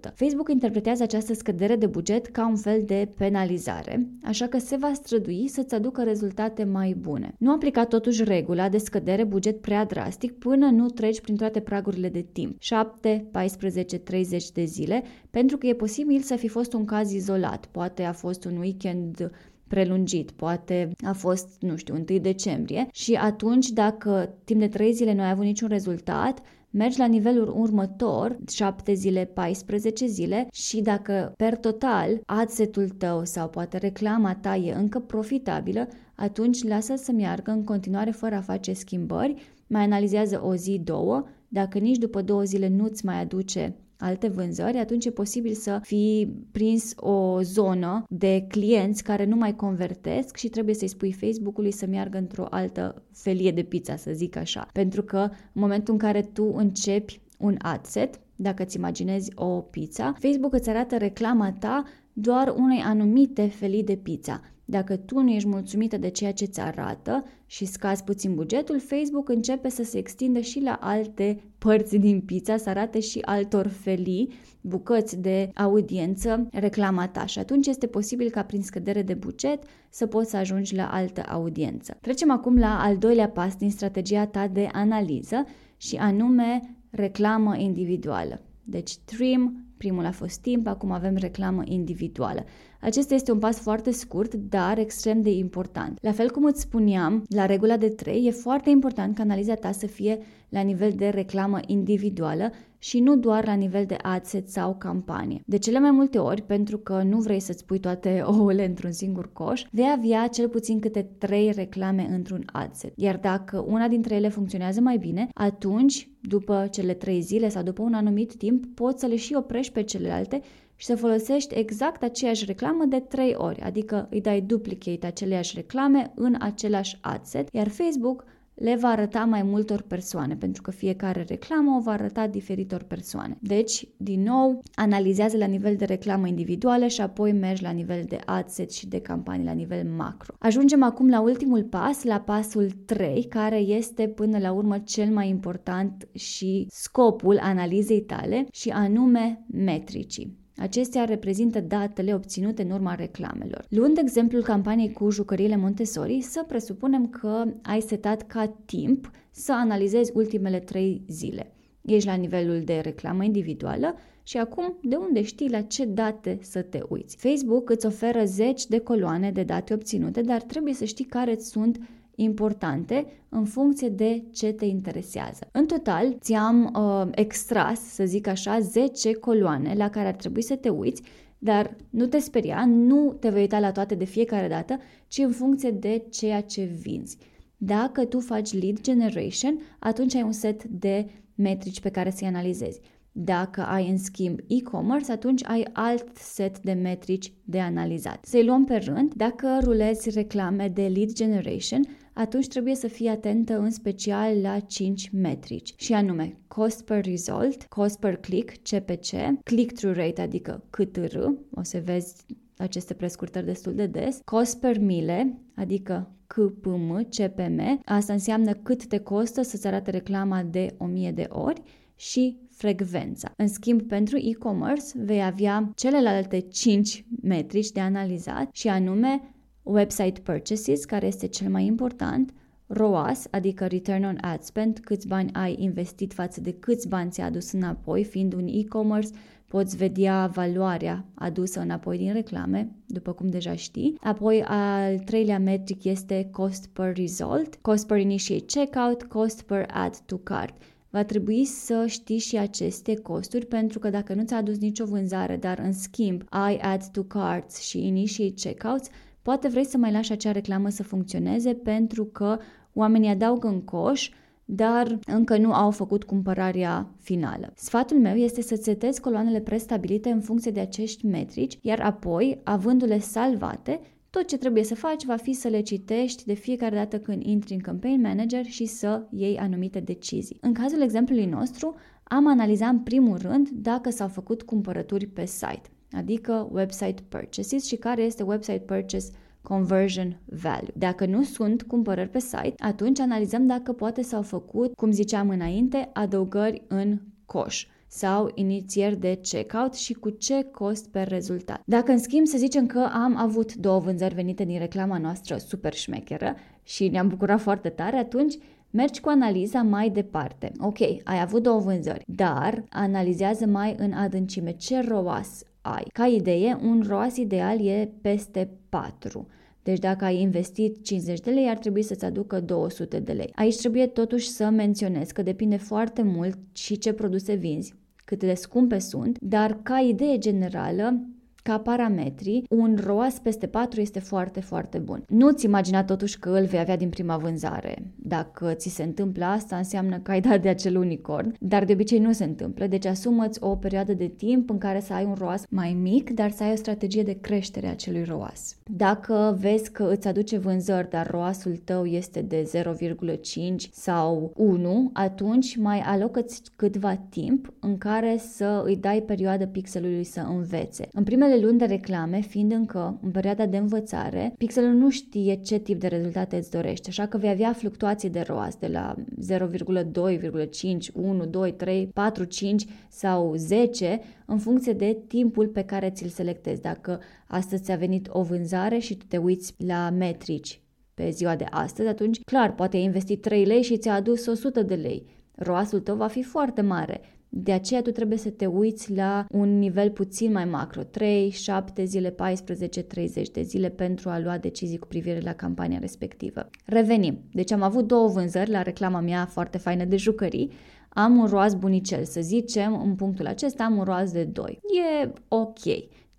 10-15%. 0.10 0.14
Facebook 0.16 0.50
interpretează 0.50 1.04
această 1.04 1.34
scădere 1.34 1.76
de 1.76 1.86
buget 1.86 2.26
ca 2.26 2.48
un 2.48 2.56
fel 2.56 2.84
de 2.86 3.10
penalizare, 3.18 4.08
așa 4.24 4.48
că 4.48 4.58
se 4.58 4.76
va 4.76 4.92
strădui 4.94 5.48
să-ți 5.48 5.76
aducă 5.86 6.04
rezultate 6.04 6.64
mai 6.64 6.94
bune. 6.94 7.36
Nu 7.38 7.52
aplica 7.52 7.86
totuși 7.86 8.24
regula 8.24 8.70
de 8.70 8.78
scădere 8.78 9.24
buget 9.24 9.62
prea 9.62 9.86
drastic 9.86 10.32
până 10.32 10.70
nu 10.70 10.88
treci 10.88 11.22
prin 11.22 11.36
toate 11.36 11.60
pragurile 11.60 12.10
de 12.10 12.26
timp, 12.32 12.56
7, 12.60 13.28
14, 13.32 13.98
30 13.98 14.52
de 14.52 14.64
zile, 14.64 15.04
pentru 15.30 15.58
că 15.58 15.68
e 15.68 15.74
posibil 15.74 16.22
să 16.22 16.36
fi 16.36 16.48
fost 16.48 16.74
un 16.74 16.86
caz 16.86 17.12
izolat, 17.12 17.66
poate 17.66 18.04
a 18.04 18.14
fost 18.14 18.46
un 18.46 18.58
weekend 18.58 19.32
prelungit, 19.68 20.32
poate 20.32 20.92
a 21.04 21.14
fost, 21.14 21.48
nu 21.60 21.76
știu, 21.76 21.94
1 22.10 22.20
decembrie 22.20 22.88
și 22.94 23.14
atunci 23.14 23.70
dacă 23.70 24.34
timp 24.44 24.60
de 24.60 24.68
3 24.68 24.94
zile 24.94 25.14
nu 25.14 25.22
ai 25.22 25.30
avut 25.30 25.44
niciun 25.44 25.68
rezultat, 25.68 26.42
mergi 26.70 27.00
la 27.00 27.06
nivelul 27.06 27.54
următor, 27.58 28.38
7 28.52 28.94
zile, 28.94 29.26
14 29.34 30.06
zile 30.06 30.48
și 30.52 30.82
dacă 30.82 31.34
per 31.38 31.58
total 31.58 32.22
adsetul 32.26 32.90
tău 32.90 33.26
sau 33.26 33.50
poate 33.50 33.78
reclama 33.78 34.36
ta 34.36 34.56
e 34.56 34.74
încă 34.74 35.00
profitabilă, 35.00 35.88
atunci 36.16 36.64
lasă 36.64 36.94
să 36.96 37.12
meargă 37.12 37.52
în 37.52 37.64
continuare 37.64 38.12
fără 38.12 38.36
a 38.36 38.42
face 38.42 38.74
schimbări, 38.74 39.54
mai 39.68 39.84
analizează 39.84 40.42
o 40.44 40.56
zi, 40.56 40.82
două, 40.84 41.26
dacă 41.48 41.78
nici 41.78 41.98
după 41.98 42.22
două 42.22 42.44
zile 42.44 42.68
nu-ți 42.68 43.06
mai 43.06 43.22
aduce 43.22 43.76
alte 43.98 44.28
vânzări, 44.28 44.78
atunci 44.78 45.06
e 45.06 45.12
posibil 45.12 45.54
să 45.54 45.80
fi 45.82 46.28
prins 46.52 46.94
o 46.96 47.42
zonă 47.42 48.04
de 48.10 48.46
clienți 48.48 49.04
care 49.04 49.26
nu 49.26 49.36
mai 49.36 49.56
convertesc 49.56 50.36
și 50.36 50.50
trebuie 50.50 50.76
să-i 50.76 50.88
spui 50.88 51.12
Facebook-ului 51.12 51.72
să 51.72 51.86
meargă 51.86 52.18
într-o 52.18 52.48
altă 52.50 53.04
felie 53.12 53.52
de 53.52 53.64
pizza, 53.64 53.96
să 53.96 54.12
zic 54.14 54.36
așa. 54.36 54.68
Pentru 54.74 55.04
că 55.04 55.18
în 55.30 55.62
momentul 55.62 55.94
în 55.94 56.00
care 56.00 56.22
tu 56.22 56.54
începi 56.56 57.20
un 57.38 57.56
ad 57.62 57.86
set, 57.86 58.20
dacă 58.36 58.64
îți 58.64 58.78
imaginezi 58.78 59.32
o 59.36 59.46
pizza, 59.46 60.16
Facebook 60.20 60.54
îți 60.54 60.70
arată 60.70 60.98
reclama 60.98 61.52
ta 61.52 61.84
doar 62.14 62.54
unei 62.58 62.80
anumite 62.80 63.48
felii 63.48 63.84
de 63.84 63.96
pizza. 63.96 64.42
Dacă 64.66 64.96
tu 64.96 65.20
nu 65.20 65.30
ești 65.30 65.48
mulțumită 65.48 65.98
de 65.98 66.10
ceea 66.10 66.34
ce 66.34 66.46
ți 66.46 66.60
arată 66.60 67.26
și 67.46 67.66
scazi 67.66 68.04
puțin 68.04 68.36
bugetul, 68.36 68.80
Facebook 68.80 69.30
începe 69.30 69.70
să 69.70 69.84
se 69.84 69.98
extindă 69.98 70.40
și 70.40 70.62
la 70.62 70.78
alte 70.82 71.44
părți 71.58 71.98
din 71.98 72.22
pizza, 72.22 72.58
să 72.58 72.70
arate 72.70 73.00
și 73.00 73.20
altor 73.26 73.68
felii, 73.68 74.34
bucăți 74.62 75.18
de 75.22 75.50
audiență, 75.56 76.48
reclama 76.52 77.08
ta 77.08 77.26
și 77.26 77.40
atunci 77.40 77.68
este 77.68 77.88
posibil 77.88 78.30
ca 78.30 78.44
prin 78.44 78.62
scădere 78.62 79.02
de 79.02 79.14
buget 79.14 79.64
să 79.90 80.06
poți 80.06 80.30
să 80.30 80.38
ajungi 80.38 80.76
la 80.76 80.88
altă 80.92 81.24
audiență. 81.28 81.98
Trecem 82.02 82.32
acum 82.32 82.58
la 82.58 82.80
al 82.84 82.98
doilea 82.98 83.30
pas 83.30 83.56
din 83.56 83.72
strategia 83.72 84.26
ta 84.26 84.48
de 84.48 84.70
analiză 84.72 85.46
și 85.78 85.96
anume 85.96 86.76
reclamă 86.90 87.58
individuală. 87.58 88.42
Deci 88.64 88.98
trim 88.98 89.66
primul 89.86 90.06
a 90.06 90.12
fost 90.12 90.42
timp, 90.42 90.68
acum 90.68 90.92
avem 90.92 91.16
reclamă 91.16 91.62
individuală. 91.66 92.44
Acesta 92.80 93.14
este 93.14 93.32
un 93.32 93.40
pas 93.40 93.60
foarte 93.60 93.92
scurt, 93.92 94.34
dar 94.34 94.78
extrem 94.78 95.22
de 95.22 95.30
important. 95.30 95.98
La 96.02 96.12
fel 96.12 96.32
cum 96.32 96.44
îți 96.44 96.62
spuneam, 96.62 97.24
la 97.28 97.46
regula 97.46 97.78
de 97.78 97.90
3, 97.90 98.26
e 98.26 98.32
foarte 98.32 98.70
important 98.70 99.16
ca 99.16 99.22
analiza 99.22 99.54
ta 99.54 99.72
să 99.72 99.88
fie 99.88 100.20
la 100.50 100.62
nivel 100.62 100.92
de 100.96 101.10
reclamă 101.10 101.60
individuală 101.68 102.52
și 102.78 103.00
nu 103.00 103.16
doar 103.16 103.46
la 103.46 103.54
nivel 103.54 103.86
de 103.86 103.98
adset 104.02 104.50
sau 104.50 104.76
campanie. 104.76 105.42
De 105.46 105.58
cele 105.58 105.80
mai 105.80 105.92
multe 105.92 106.18
ori, 106.18 106.42
pentru 106.42 106.78
că 106.78 107.02
nu 107.04 107.18
vrei 107.18 107.40
să-ți 107.40 107.66
pui 107.66 107.80
toate 107.80 108.22
ouăle 108.38 108.66
într-un 108.66 108.92
singur 108.92 109.34
coș, 109.34 109.64
vei 109.72 109.94
avea 109.98 110.28
cel 110.28 110.50
puțin 110.50 110.80
câte 110.80 111.02
3 111.18 111.52
reclame 111.52 112.08
într-un 112.12 112.44
adset. 112.46 112.94
Iar 112.96 113.18
dacă 113.18 113.66
una 113.68 113.88
dintre 113.88 114.16
ele 114.16 114.30
funcționează 114.30 114.82
mai 114.82 114.98
bine, 114.98 115.28
atunci, 115.34 116.10
după 116.22 116.68
cele 116.72 116.94
3 116.94 117.22
zile 117.22 117.50
sau 117.50 117.64
după 117.64 117.82
un 117.82 117.94
anumit 117.94 118.36
timp, 118.36 118.66
poți 118.66 119.00
să 119.00 119.06
le 119.06 119.16
și 119.16 119.34
oprești 119.34 119.74
pe 119.76 119.84
celelalte 119.84 120.42
și 120.76 120.86
să 120.86 120.96
folosești 120.96 121.56
exact 121.56 122.04
aceeași 122.04 122.46
reclamă 122.46 122.86
de 122.86 123.00
3 123.00 123.34
ori, 123.38 123.62
adică 123.62 124.08
îi 124.12 124.22
dai 124.22 124.42
duplicate 124.42 125.06
aceleași 125.06 125.56
reclame 125.56 126.12
în 126.16 126.36
același 126.40 126.98
adset, 127.02 127.48
iar 127.52 127.68
Facebook 127.68 128.24
le 128.56 128.76
va 128.76 128.88
arăta 128.88 129.26
mai 129.26 129.44
multor 129.44 129.82
persoane, 129.82 130.36
pentru 130.36 130.62
că 130.62 130.72
fiecare 130.72 131.26
reclamă 131.28 131.76
o 131.78 131.82
va 131.82 131.92
arăta 131.92 132.28
diferitor 132.28 132.84
persoane. 132.84 133.38
Deci, 133.42 133.88
din 133.98 134.22
nou, 134.22 134.62
analizează 134.76 135.38
la 135.38 135.46
nivel 135.46 135.76
de 135.76 135.86
reclamă 135.86 136.28
individuală 136.28 136.88
și 136.88 137.02
apoi 137.02 137.32
mergi 137.32 137.64
la 137.64 137.70
nivel 137.70 138.04
de 138.08 138.20
adset 138.26 138.72
și 138.72 138.88
de 138.88 139.00
campanii 139.00 139.46
la 139.46 139.52
nivel 139.52 139.88
macro. 139.98 140.34
Ajungem 140.40 140.84
acum 140.84 141.10
la 141.10 141.22
ultimul 141.22 141.64
pas, 141.64 142.04
la 142.04 142.20
pasul 142.20 142.70
3, 142.86 143.24
care 143.24 143.58
este 143.58 144.08
până 144.08 144.38
la 144.38 144.52
urmă 144.52 144.78
cel 144.78 145.10
mai 145.14 145.30
important 145.30 146.08
și 146.14 146.68
scopul 146.70 147.40
analizei 147.42 148.02
tale 148.02 148.46
și 148.52 148.70
anume 148.70 149.46
metricii. 149.52 150.45
Acestea 150.58 151.04
reprezintă 151.04 151.60
datele 151.60 152.14
obținute 152.14 152.62
în 152.62 152.72
urma 152.72 152.96
reclamelor. 152.96 153.66
Luând 153.70 153.98
exemplul 153.98 154.44
campaniei 154.44 154.92
cu 154.92 155.10
jucăriile 155.10 155.56
Montessori, 155.56 156.22
să 156.22 156.44
presupunem 156.48 157.08
că 157.08 157.44
ai 157.62 157.82
setat 157.82 158.22
ca 158.22 158.56
timp 158.66 159.12
să 159.32 159.54
analizezi 159.54 160.12
ultimele 160.14 160.60
trei 160.60 161.04
zile. 161.08 161.52
Ești 161.82 162.08
la 162.08 162.14
nivelul 162.14 162.62
de 162.64 162.80
reclamă 162.84 163.24
individuală 163.24 163.96
și 164.24 164.38
acum 164.38 164.78
de 164.82 164.96
unde 164.96 165.22
știi 165.22 165.50
la 165.50 165.62
ce 165.62 165.86
date 165.86 166.38
să 166.42 166.62
te 166.62 166.80
uiți? 166.90 167.18
Facebook 167.18 167.70
îți 167.70 167.86
oferă 167.86 168.24
zeci 168.24 168.66
de 168.66 168.80
coloane 168.80 169.32
de 169.32 169.44
date 169.44 169.74
obținute, 169.74 170.22
dar 170.22 170.42
trebuie 170.42 170.74
să 170.74 170.86
știi 170.86 171.06
care 171.06 171.38
sunt 171.40 171.80
importante 172.16 173.06
în 173.30 173.46
funcție 173.46 173.90
de 173.90 174.24
ce 174.32 174.52
te 174.52 174.66
interesează. 174.66 175.48
În 175.52 175.66
total, 175.66 176.16
ți-am 176.20 176.74
uh, 176.76 177.12
extras, 177.12 177.80
să 177.80 178.06
zic 178.06 178.28
așa, 178.28 178.60
10 178.60 179.14
coloane 179.14 179.74
la 179.74 179.90
care 179.90 180.08
ar 180.08 180.16
trebui 180.16 180.42
să 180.42 180.56
te 180.56 180.70
uiți, 180.70 181.02
dar 181.38 181.76
nu 181.90 182.06
te 182.06 182.20
speria, 182.20 182.66
nu 182.66 183.16
te 183.20 183.30
vei 183.30 183.42
uita 183.42 183.60
la 183.60 183.72
toate 183.72 183.96
de 183.96 184.06
fiecare 184.06 184.48
dată, 184.48 184.80
ci 185.08 185.18
în 185.18 185.32
funcție 185.32 185.72
de 185.72 186.06
ceea 186.10 186.42
ce 186.42 186.64
vinzi. 186.64 187.18
Dacă 187.58 188.06
tu 188.06 188.20
faci 188.20 188.54
lead 188.54 188.82
generation, 188.82 189.60
atunci 189.80 190.16
ai 190.16 190.22
un 190.22 190.32
set 190.32 190.64
de 190.64 191.10
metrici 191.36 191.80
pe 191.80 191.90
care 191.90 192.10
să-i 192.10 192.28
analizezi. 192.28 192.80
Dacă 193.12 193.62
ai 193.62 193.90
în 193.90 193.98
schimb 193.98 194.40
e-commerce, 194.48 195.12
atunci 195.12 195.46
ai 195.46 195.68
alt 195.74 196.06
set 196.14 196.60
de 196.60 196.72
metrici 196.72 197.32
de 197.44 197.60
analizat. 197.60 198.26
Să-i 198.26 198.46
luăm 198.46 198.66
pe 198.66 198.76
rând, 198.76 199.14
dacă 199.14 199.60
rulezi 199.64 200.10
reclame 200.10 200.68
de 200.68 200.82
lead 200.82 201.14
generation, 201.14 201.82
atunci 202.18 202.48
trebuie 202.48 202.76
să 202.76 202.88
fii 202.88 203.08
atentă 203.08 203.58
în 203.58 203.72
special 203.72 204.42
la 204.42 204.60
5 204.60 205.10
metrici 205.10 205.74
și 205.78 205.94
anume 205.94 206.38
cost 206.48 206.84
per 206.84 207.06
result, 207.06 207.64
cost 207.64 208.00
per 208.00 208.16
click, 208.16 208.54
CPC, 208.70 209.42
click-through 209.44 209.98
rate, 209.98 210.22
adică 210.22 210.64
CTR, 210.70 211.18
o 211.52 211.64
să 211.64 211.82
vezi 211.84 212.16
aceste 212.58 212.94
prescurtări 212.94 213.46
destul 213.46 213.74
de 213.74 213.86
des, 213.86 214.20
cost 214.24 214.60
per 214.60 214.80
mile, 214.80 215.40
adică 215.56 216.10
CPM, 216.28 217.08
CPM, 217.10 217.80
asta 217.86 218.14
înseamnă 218.14 218.54
cât 218.54 218.86
te 218.86 218.98
costă 218.98 219.42
să-ți 219.42 219.68
arate 219.68 219.92
reclama 219.92 220.44
de 220.44 220.76
1000 220.78 221.12
de 221.12 221.26
ori 221.30 221.62
și 221.96 222.38
frecvența. 222.52 223.32
În 223.38 223.48
schimb, 223.48 223.82
pentru 223.82 224.18
e-commerce 224.18 224.86
vei 224.96 225.24
avea 225.24 225.72
celelalte 225.76 226.40
5 226.40 227.06
metrici 227.22 227.72
de 227.72 227.80
analizat 227.80 228.50
și 228.52 228.68
anume 228.68 229.35
website 229.66 230.20
purchases, 230.24 230.86
care 230.86 231.06
este 231.06 231.28
cel 231.28 231.50
mai 231.50 231.66
important, 231.66 232.34
ROAS, 232.68 233.28
adică 233.32 233.66
Return 233.66 234.04
on 234.04 234.18
Ad 234.22 234.42
Spend, 234.42 234.80
câți 234.80 235.08
bani 235.08 235.34
ai 235.34 235.56
investit 235.60 236.14
față 236.14 236.42
de 236.42 236.54
câți 236.54 236.88
bani 236.88 237.12
ți-a 237.12 237.26
adus 237.26 237.52
înapoi, 237.52 238.04
fiind 238.04 238.34
un 238.34 238.48
e-commerce, 238.48 239.10
poți 239.48 239.78
vedea 239.78 240.28
valoarea 240.34 241.06
adusă 241.14 241.60
înapoi 241.60 241.98
din 241.98 242.14
reclame, 242.14 242.72
după 242.86 243.12
cum 243.12 243.30
deja 243.30 243.56
știi. 243.56 243.98
Apoi, 244.02 244.44
al 244.48 245.00
treilea 245.00 245.40
metric 245.40 245.84
este 245.84 246.30
cost 246.32 246.68
per 246.68 246.96
result, 246.96 247.56
cost 247.62 247.88
per 247.88 247.98
initiate 247.98 248.46
checkout, 248.46 249.04
cost 249.04 249.42
per 249.42 249.66
add 249.72 249.98
to 250.06 250.18
cart. 250.18 250.54
Va 250.90 251.04
trebui 251.04 251.46
să 251.46 251.86
știi 251.88 252.18
și 252.18 252.38
aceste 252.38 252.96
costuri 252.96 253.46
pentru 253.46 253.80
că 253.80 253.90
dacă 253.90 254.14
nu 254.14 254.24
ți-a 254.24 254.38
adus 254.38 254.58
nicio 254.58 254.86
vânzare, 254.86 255.38
dar 255.38 255.60
în 255.60 255.74
schimb 255.74 256.24
ai 256.30 256.58
add 256.58 256.84
to 256.92 257.04
carts 257.04 257.62
și 257.62 257.86
initiate 257.86 258.34
checkouts, 258.34 258.90
Poate 259.26 259.48
vrei 259.48 259.66
să 259.66 259.78
mai 259.78 259.92
lași 259.92 260.12
acea 260.12 260.32
reclamă 260.32 260.70
să 260.70 260.84
funcționeze 260.84 261.54
pentru 261.54 262.06
că 262.06 262.38
oamenii 262.74 263.10
adaugă 263.10 263.48
în 263.48 263.62
coș, 263.62 264.10
dar 264.46 265.00
încă 265.06 265.38
nu 265.38 265.54
au 265.54 265.72
făcut 265.72 266.04
cumpărarea 266.04 266.88
finală. 267.00 267.54
Sfatul 267.56 267.98
meu 267.98 268.16
este 268.16 268.42
să 268.42 268.56
setezi 268.62 269.02
coloanele 269.02 269.40
prestabilite 269.40 270.10
în 270.10 270.22
funcție 270.22 270.52
de 270.52 270.60
acești 270.60 271.06
metrici, 271.06 271.58
iar 271.62 271.80
apoi, 271.80 272.42
avându-le 272.44 273.00
salvate, 273.00 273.80
tot 274.10 274.28
ce 274.28 274.38
trebuie 274.38 274.64
să 274.64 274.76
faci 274.76 275.06
va 275.06 275.16
fi 275.16 275.34
să 275.34 275.48
le 275.48 275.62
citești 275.62 276.26
de 276.26 276.34
fiecare 276.34 276.76
dată 276.76 277.00
când 277.00 277.24
intri 277.24 277.54
în 277.54 277.60
Campaign 277.60 278.02
Manager 278.02 278.46
și 278.46 278.66
să 278.66 279.08
iei 279.12 279.38
anumite 279.38 279.80
decizii. 279.80 280.38
În 280.42 280.54
cazul 280.54 280.82
exemplului 280.82 281.26
nostru, 281.26 281.76
am 282.04 282.28
analizat 282.28 282.72
în 282.72 282.80
primul 282.80 283.18
rând 283.18 283.50
dacă 283.50 283.90
s-au 283.90 284.08
făcut 284.08 284.42
cumpărături 284.44 285.06
pe 285.06 285.26
site 285.26 285.70
adică 285.92 286.50
website 286.52 287.04
purchases 287.10 287.66
și 287.66 287.76
care 287.76 288.02
este 288.02 288.24
website 288.24 288.64
purchase 288.66 289.12
conversion 289.42 290.20
value. 290.26 290.74
Dacă 290.74 291.06
nu 291.06 291.24
sunt 291.24 291.64
cumpărări 291.64 292.10
pe 292.10 292.20
site, 292.20 292.54
atunci 292.58 293.00
analizăm 293.00 293.48
dacă 293.48 293.74
poate 293.74 294.02
s-au 294.02 294.22
făcut, 294.22 294.74
cum 294.74 294.92
ziceam 294.92 295.30
înainte, 295.30 295.90
adăugări 295.94 296.64
în 296.68 297.00
coș 297.26 297.68
sau 297.88 298.32
inițieri 298.34 299.00
de 299.00 299.20
checkout 299.22 299.74
și 299.74 299.94
cu 299.94 300.10
ce 300.10 300.44
cost 300.52 300.90
per 300.90 301.08
rezultat. 301.08 301.62
Dacă 301.66 301.92
în 301.92 301.98
schimb 301.98 302.26
să 302.26 302.38
zicem 302.38 302.66
că 302.66 302.90
am 302.94 303.16
avut 303.18 303.56
două 303.56 303.80
vânzări 303.80 304.14
venite 304.14 304.44
din 304.44 304.60
reclama 304.60 304.98
noastră 304.98 305.38
super 305.38 305.74
șmecheră 305.74 306.36
și 306.64 306.88
ne-am 306.88 307.08
bucurat 307.08 307.40
foarte 307.40 307.70
tare, 307.70 307.98
atunci 307.98 308.38
Mergi 308.76 309.00
cu 309.00 309.10
analiza 309.10 309.62
mai 309.62 309.90
departe. 309.90 310.52
Ok, 310.60 310.80
ai 310.82 311.22
avut 311.22 311.44
două 311.44 311.60
vânzări, 311.60 312.04
dar 312.08 312.64
analizează 312.70 313.46
mai 313.46 313.76
în 313.78 313.92
adâncime 313.92 314.52
ce 314.52 314.82
ROAS 314.82 315.44
ai. 315.66 315.84
Ca 315.94 316.06
idee, 316.06 316.58
un 316.62 316.84
ROAS 316.88 317.18
ideal 317.18 317.66
e 317.68 317.92
peste 318.02 318.50
4. 318.70 319.28
Deci 319.64 319.80
dacă 319.80 320.06
ai 320.06 320.22
investit 320.22 320.84
50 320.84 321.20
de 321.20 321.32
lei, 321.32 321.50
ar 321.50 321.58
trebui 321.58 321.82
să-ți 321.82 322.06
aducă 322.06 322.40
200 322.40 323.00
de 323.00 323.12
lei. 323.12 323.32
Aici 323.36 323.58
trebuie 323.58 323.88
totuși 323.88 324.30
să 324.30 324.50
menționez 324.50 325.12
că 325.12 325.22
depinde 325.22 325.58
foarte 325.58 326.02
mult 326.02 326.38
și 326.54 326.78
ce 326.78 326.94
produse 326.94 327.34
vinzi, 327.34 327.74
cât 328.06 328.20
de 328.20 328.34
scumpe 328.34 328.80
sunt, 328.80 329.18
dar 329.20 329.60
ca 329.64 329.80
idee 329.80 330.18
generală, 330.18 331.06
ca 331.48 331.58
parametri, 331.58 332.44
un 332.50 332.78
ROAS 332.86 333.20
peste 333.20 333.48
4 333.48 333.82
este 333.82 334.00
foarte, 334.00 334.40
foarte 334.40 334.78
bun. 334.78 335.04
Nu-ți 335.08 335.46
imagina 335.46 335.84
totuși 335.84 336.20
că 336.20 336.30
îl 336.30 336.46
vei 336.46 336.60
avea 336.60 336.78
din 336.78 336.90
prima 336.90 337.18
vânzare. 337.18 337.92
Dacă 337.96 338.54
ți 338.54 338.70
se 338.70 338.84
întâmplă 338.84 339.26
asta, 339.26 339.56
înseamnă 339.56 340.00
că 340.00 340.12
ai 340.12 340.22
dat 340.22 340.42
de 340.42 340.50
acel 340.50 340.78
unicorn, 340.78 341.36
dar 341.40 341.66
de 341.66 341.74
obicei 341.74 342.00
nu 342.00 342.12
se 342.12 342.24
întâmplă, 342.24 342.68
deci 342.68 342.86
asumă-ți 342.86 343.44
o 343.44 343.56
perioadă 343.56 343.94
de 343.94 344.08
timp 344.08 344.50
în 344.50 344.58
care 344.58 344.80
să 344.80 344.94
ai 344.94 345.06
un 345.06 345.14
ROAS 345.18 345.44
mai 345.50 345.78
mic, 345.82 346.10
dar 346.10 346.32
să 346.32 346.44
ai 346.44 346.52
o 346.52 346.56
strategie 346.56 347.04
de 347.04 347.18
creștere 347.22 347.68
a 347.68 347.72
acelui 347.72 348.04
ROAS. 348.04 348.56
Dacă 348.72 349.38
vezi 349.40 349.72
că 349.72 349.90
îți 349.92 350.08
aduce 350.08 350.38
vânzări, 350.38 350.90
dar 350.90 351.08
ROAS-ul 351.08 351.58
tău 351.64 351.86
este 351.86 352.22
de 352.22 352.50
0,5 352.58 353.70
sau 353.72 354.32
1, 354.36 354.90
atunci 354.94 355.56
mai 355.56 355.80
alocă-ți 355.80 356.42
câtva 356.56 356.96
timp 357.10 357.54
în 357.60 357.78
care 357.78 358.18
să 358.18 358.64
îi 358.66 358.76
dai 358.76 359.02
perioadă 359.02 359.46
pixelului 359.46 360.04
să 360.04 360.26
învețe. 360.30 360.88
În 360.92 361.04
primele 361.04 361.35
primele 361.36 361.52
luni 361.52 361.68
de 361.68 361.76
reclame, 361.76 362.20
fiind 362.20 362.52
încă 362.52 363.00
în 363.02 363.12
perioada 363.12 363.46
de 363.46 363.58
învățare, 363.58 364.34
pixelul 364.38 364.74
nu 364.74 364.90
știe 364.90 365.36
ce 365.36 365.58
tip 365.58 365.80
de 365.80 365.88
rezultate 365.88 366.38
îți 366.38 366.52
dorește, 366.52 366.90
așa 366.90 367.06
că 367.06 367.18
vei 367.18 367.30
avea 367.30 367.54
fluctuații 367.54 368.10
de 368.10 368.20
ROAS 368.20 368.56
de 368.56 368.68
la 368.68 368.96
0,2,5, 369.30 370.92
1, 370.94 371.26
2, 371.26 371.54
3, 371.54 371.90
4, 371.94 372.24
5 372.24 372.66
sau 372.90 373.34
10 373.36 374.00
în 374.26 374.38
funcție 374.38 374.74
de 374.74 374.98
timpul 375.08 375.48
pe 375.48 375.62
care 375.62 375.90
ți-l 375.90 376.08
selectezi. 376.08 376.62
Dacă 376.62 377.00
astăzi 377.28 377.64
ți-a 377.64 377.76
venit 377.76 378.08
o 378.12 378.22
vânzare 378.22 378.78
și 378.78 378.96
tu 378.96 379.06
te 379.06 379.18
uiți 379.18 379.54
la 379.58 379.90
metrici 379.90 380.62
pe 380.94 381.10
ziua 381.10 381.36
de 381.36 381.46
astăzi, 381.50 381.88
atunci 381.88 382.22
clar, 382.24 382.56
poate 382.56 382.78
ai 382.78 382.84
investit 382.84 383.22
3 383.22 383.46
lei 383.46 383.62
și 383.62 383.78
ți-a 383.78 383.94
adus 383.94 384.26
100 384.26 384.62
de 384.62 384.76
lei. 384.76 385.06
ROAS-ul 385.36 385.80
tău 385.80 385.96
va 385.96 386.08
fi 386.08 386.24
foarte 386.24 386.62
mare, 386.62 387.02
De 387.38 387.52
aceea 387.52 387.82
tu 387.82 387.92
trebuie 387.92 388.18
să 388.18 388.30
te 388.30 388.46
uiți 388.46 388.94
la 388.94 389.26
un 389.30 389.60
nivel 389.60 389.92
puțin 389.92 390.32
mai 390.32 390.46
macro, 390.46 390.84
3, 390.84 391.30
7 391.30 391.84
zile, 391.84 392.10
14, 392.10 392.82
30 392.82 393.30
de 393.30 393.42
zile 393.42 393.70
pentru 393.70 394.10
a 394.10 394.20
lua 394.20 394.38
decizii 394.38 394.78
cu 394.78 394.88
privire 394.88 395.20
la 395.20 395.34
campania 395.34 395.80
respectivă. 395.80 396.50
Revenim. 396.66 397.20
Deci 397.32 397.52
am 397.52 397.62
avut 397.62 397.88
două 397.88 398.08
vânzări 398.08 398.50
la 398.50 398.62
reclama 398.62 399.00
mea 399.00 399.26
foarte 399.26 399.58
faină 399.58 399.86
de 399.86 399.98
jucării. 399.98 400.52
Am 400.90 401.18
un 401.18 401.26
roaz 401.26 401.54
bunicel, 401.56 402.04
să 402.04 402.22
zicem, 402.22 402.82
în 402.82 402.96
punctul 402.96 403.28
acesta 403.28 403.64
am 403.64 403.78
un 403.78 403.84
roaz 403.84 404.12
de 404.12 404.24
2. 404.24 404.60
E 405.04 405.12
ok 405.28 405.60